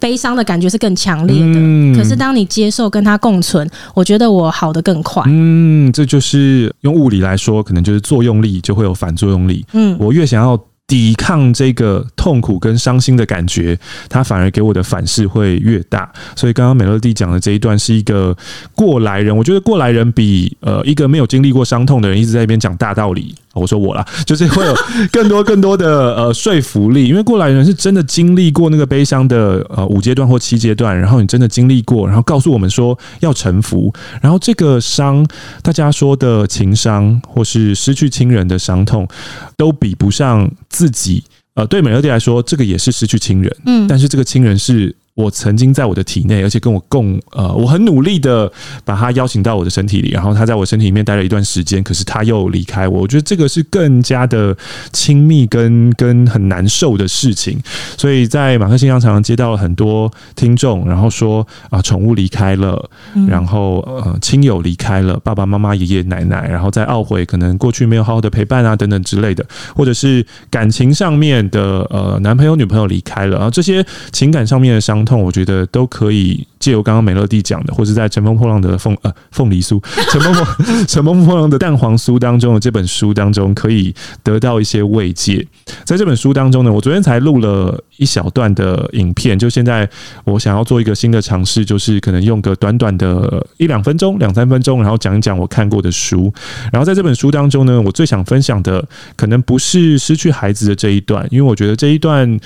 [0.00, 1.96] 悲伤的感觉是更强烈的。
[1.96, 5.22] 可是当你接受跟他共存，我觉得我好得更快。
[5.28, 9.64] 嗯，这就是用物理来说，可能就是作用力就会有反作用力。
[9.72, 10.60] 嗯，我越想要。
[10.86, 13.78] 抵抗这个痛苦跟伤心的感觉，
[14.08, 16.10] 它反而给我的反噬会越大。
[16.36, 18.36] 所以刚刚美乐蒂讲的这一段是一个
[18.74, 23.34] 过来人，我觉得过来人比呃一个没有经历过伤痛的人一直在一边讲大道理。
[23.60, 24.74] 我说我啦，就是会有
[25.10, 35.26] 更多更多的呃说服力，因为过来人是真的经历过那个悲伤的呃五阶段或七阶段，然后你真的经历过，然后告诉我们说要臣服，然后这个伤，
[35.62, 39.08] 大家说的情伤或是失去亲人的伤痛，
[39.56, 41.24] 都比不上自己。
[41.54, 44.94] 呃，对美乐蒂来说，这个也是失去亲人，嗯，但是这个亲人是。
[45.16, 48.52] 我曾经在我的体内，而且跟我共呃，我很努力的
[48.84, 53.00] 把他邀请到我的身体里，然后他在我身体里面待了一段时间，可是他又离开我。
[53.00, 54.54] 我觉得这个是更加的
[54.92, 57.58] 亲密跟跟很难受的事情。
[57.96, 62.90] 所以在马克信箱常常接到了很多听众，然后说啊，宠物离开了，
[63.26, 69.42] 然后呃，亲友离开了，爸爸妈妈、爷爷奶奶，然后在懊悔可能过去没有好好的陪伴啊，等等之类的，
[69.74, 75.05] 或者是感情上面的呃，男朋友女朋友离开了，然后这些情感上面的伤。
[75.06, 79.80] 痛，我觉得都可以借由刚刚美乐蒂讲的，或者在乘风破浪的凤呃凤梨酥，
[80.10, 80.44] 乘风破
[80.86, 85.46] 乘风破浪的蛋黄酥当中的这本书当中，可以得到一些慰藉。
[85.84, 89.88] 在这本书当中呢，我昨天才录了一小段的影片，就现在
[90.24, 96.32] 我想要做一个新的尝试，就是可能用个短短的一两分钟、两三分钟，然后讲一讲我看过的书。
[96.72, 98.84] 然后在这本书当中呢，我最想分享的
[99.14, 102.38] 可能不是失去孩子的这一段，因为我觉得这一段。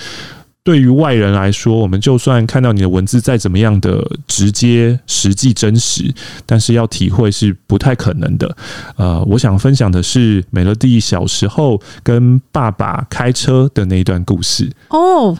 [0.62, 6.12] 对于外人来说，我们就算看到你的文字再怎么样的直接、实际、真实，
[6.44, 8.56] 但是要体会是不太可能的。
[8.96, 14.70] 呃，我想分享的是美乐蒂小时候跟爸爸开车的那一段故事。
[14.88, 15.36] 哦。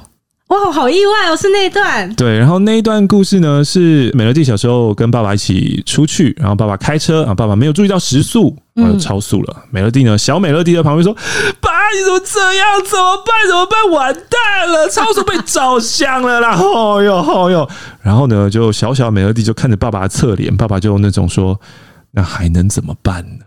[0.51, 1.37] 哇，好意外哦！
[1.37, 2.13] 是那一段。
[2.17, 9.55] 对，然后那一段故事呢，是美乐蒂小时候跟爸爸一起出去，然后爸爸开车啊，爸爸没有注意到时速，然后就超速了。
[9.59, 11.15] 嗯、美乐蒂呢，小美乐蒂在旁边说
[11.63, 12.67] ：“爸，你怎么这样？
[12.85, 13.49] 怎么办？
[13.49, 13.91] 怎么办？
[13.93, 14.89] 完蛋了！
[14.89, 16.57] 超速被照相了啦！
[16.57, 17.69] 哦哟，哦哟。”
[18.03, 21.61] 然后呢，就小小美乐蒂就看着爸爸的侧脸，爸爸就那种说
[22.11, 23.45] ：“那还能怎么办呢？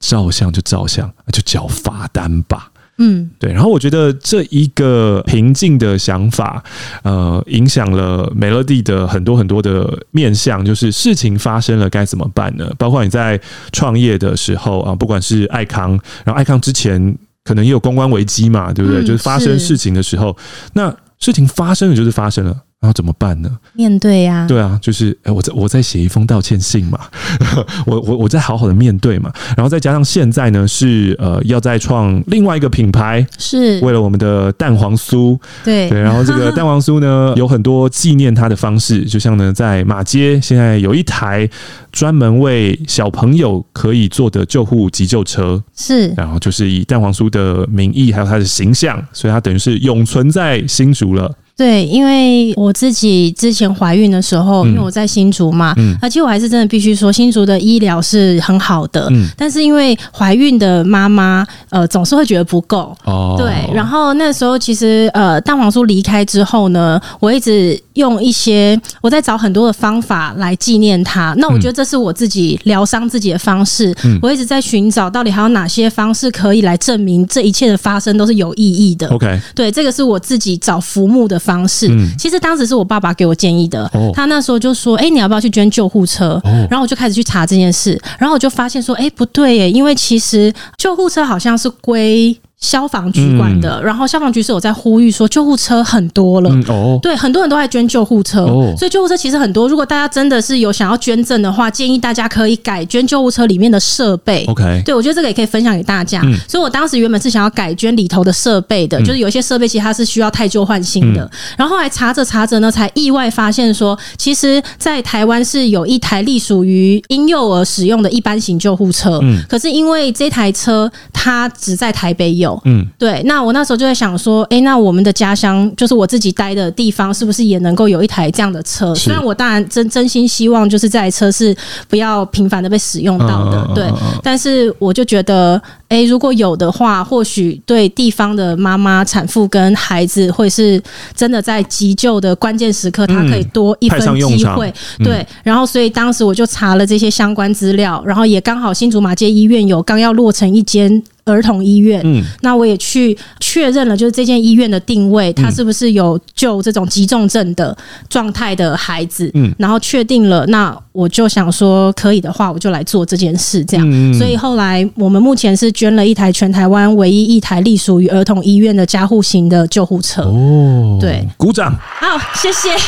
[0.00, 6.62] 照相就照相，就缴罚单吧。”嗯，对，然后我觉得这一个平静的想法，
[7.02, 12.68] 呃，影响了美乐蒂的很多很多的面向，就是事情发生了该怎么办呢？
[12.76, 13.40] 包括你在
[13.72, 15.92] 创业的时候啊，不管是爱康，
[16.24, 19.00] 然后爱康之前可能也有公关危机嘛，对不对？
[19.00, 20.36] 嗯，就是发生事情的时候，
[20.72, 22.56] 那事情发生了就是发生了。
[22.80, 23.50] 然后怎么办呢？
[23.74, 27.00] 面对呀，对啊，就是哎，我在我在写一封道歉信嘛，
[27.86, 41.50] 我我我在好好的面对嘛，然后再加上现在呢是呃要再创另外一个品牌，是为了我们的蛋黄酥，对对，然后这个 蛋黄酥呢有很多纪念它的方式，就像呢在马街现在有一台
[41.90, 51.34] 专门为小朋友可以坐的救护急救车，是，然后就是以蛋黄酥的名义还有它的形象，所以它等于是永存在新竹了。
[51.58, 67.76] 对，因为我自己之前怀孕的时候，因为我在新竹嘛，嗯，而且我还是真的必须说，新竹的医疗是很好的，嗯，但是因为怀孕的妈妈，呃，总是会觉得不够，哦，对，然后那时候其实，呃，蛋黄酥离开之后呢，我一直。
[67.98, 71.34] 用一些我在找很多的方法来纪念他。
[71.36, 73.94] 那我觉得这是我自己疗伤自己的方式。
[74.04, 79.08] 嗯、我一直在寻找到底还有哪些方式可以来证明这一切的发生都是有意义的。
[79.08, 81.88] OK，对，这个是我自己找浮木的方式。
[81.90, 83.84] 嗯、其实当时是我爸爸给我建议的。
[83.92, 99.68] 哦、他那时候就说：“哎、欸，你要不要去捐救护车？”哦、然后我就开始去查这件事，然后我就发现说：“哎、欸，不对耶，因为其实救护车好像是归。”消防局管的，嗯、然后消防局是有在呼吁说救护车很多了，嗯、哦，对，很多人都在捐救护车，哦、所以救护车其实很多。
[99.68, 104.44] 如果大家真的是有想要捐赠的话，建议大家可以改捐救护车里面的设备。
[104.48, 106.20] OK，对，我觉得这个也可以分享给大家。
[106.24, 111.22] 嗯、所以我当时原本是想要改捐里头的设备的，嗯、就是有一些设备其实它是需要太旧换新的。
[111.22, 123.22] 嗯、然后后来查着查着呢，才意外发现说，其实，在台湾是有一台隶属于婴幼儿使用的一般型救护车，嗯，可是因为这台车它只在台北有，嗯，对。
[123.24, 128.94] 那我那时候就在想说，哎、欸，那我们的家乡就是我自己待的地方，是不是也能够有一台这样的车？
[128.94, 131.56] 是虽然我当然真真心希望，就是这台车是
[131.88, 133.90] 不要频繁的被使用到的，对。
[134.22, 140.80] 但是我就觉得，哎、欸，如果有的话，或许对地方的妈妈、产妇跟孩子，会是
[141.16, 144.72] 真的在急救的关键时刻，他可以多一分机会。
[144.98, 145.26] 嗯、对。
[145.42, 151.02] 然后，所以当时我就查了这些相关资料，然后也刚好新竹马街医院有刚要落成一间。
[151.30, 157.76] 儿童医院，嗯，那我也去确认了，就是这间医院的定位，它是不是有救这种急重症的
[158.08, 163.86] 状态的孩子，嗯，然后确定了，那我就想说，可以的话，我就来做这件事，这样。
[163.90, 170.22] 嗯，所以后来我们目前是捐了一台全台湾唯一一台隶属于儿童医院的加护型的救护车。
[170.22, 171.74] 哦，对，鼓掌。
[172.00, 172.70] 好，谢谢。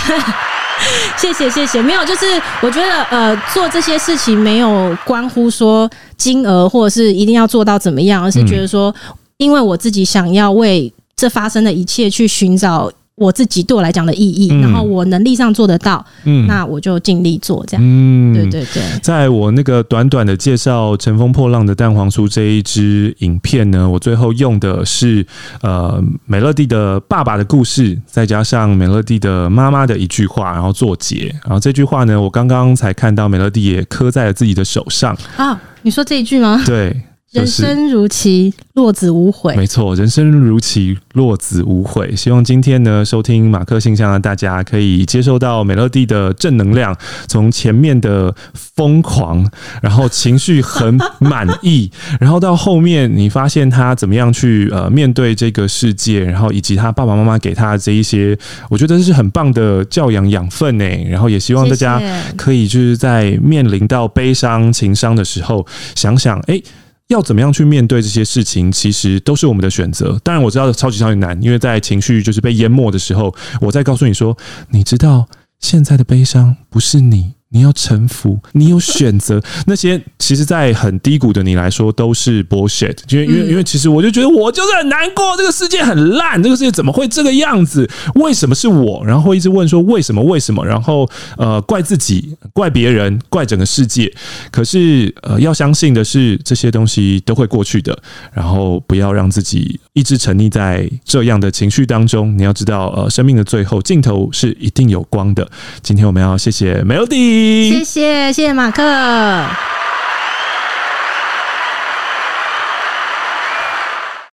[1.19, 2.25] 谢谢谢谢，没有，就是
[2.63, 5.87] 我觉得呃，做这些事情没有关乎说
[6.21, 8.95] 金额，或者是一定要做到怎么样，而是觉得说，
[9.39, 12.93] 因为我自己想要为这发生的一切去寻找。
[13.21, 17.87] 我自己对我来讲的意义，嗯、然后我能力上做得到，嗯，那我就尽力做这样。
[17.87, 18.83] 嗯，对对对。
[19.03, 25.27] 在我那个短短的介绍《乘风破浪的蛋黄酥》这一支影片呢，我最后用的是
[25.61, 31.27] 呃美乐蒂的爸爸的故事，再加上美乐蒂的妈妈的一句话，然后做结。
[31.45, 35.15] 然后这句话呢，我刚刚才看到美乐蒂也刻在了自己的手上。
[35.37, 36.63] 啊，你说这一句吗？
[36.65, 36.99] 对。
[37.33, 39.55] 人生如棋，落子无悔。
[39.55, 42.13] 没错，人生如棋，落子无悔。
[42.17, 46.97] 希望今天呢，收听马克信箱的大家可以接受到美乐蒂的正能量，
[47.29, 49.49] 从前面的疯狂，
[49.81, 58.37] 然后情绪很满意， 然后到后面你发现他怎么样去呃面对这个世界，然后以及他爸爸妈妈给他的这一些，
[58.69, 60.85] 我觉得这是很棒的教养养分呢。
[61.09, 62.03] 然后也希望大家
[62.37, 65.65] 可以就是在面临到悲伤、情伤的时候，
[65.95, 66.55] 想想哎。
[66.55, 66.65] 欸
[67.11, 70.17] 要怎么样去面对这些事情，其实都是我们的选择。
[70.23, 74.39] 当然，我知道超级超级难，因为在情绪就是被淹没的时候，我再告诉你说，
[74.71, 77.35] 你知道现在的悲伤不是你。
[77.53, 79.43] 你要臣服，你有选择。
[79.67, 82.97] 那些其实，在很低谷的你来说，都是 bullshit。
[83.09, 85.37] 因为，因为，因为，其实我就觉得，我就是很难过。
[85.37, 87.89] 这个世界很烂，这个世界怎么会这个样子？
[88.15, 89.05] 为什么是我？
[89.05, 90.23] 然后会一直问说为什么？
[90.23, 90.65] 为什么？
[90.65, 94.13] 然后呃，怪自己，怪别人，怪整个世界。
[94.53, 97.99] 可是呃，要相信的是，这些东西都会过去的。
[98.33, 102.37] 然后不要让自己一直沉溺在这样的情绪当中。
[102.37, 105.51] 你要知道，呃，生命的最后尽头是一定有光的。
[105.83, 107.71] 今天我们要谢谢 Melody。
[107.71, 109.80] 谢谢，谢谢马克。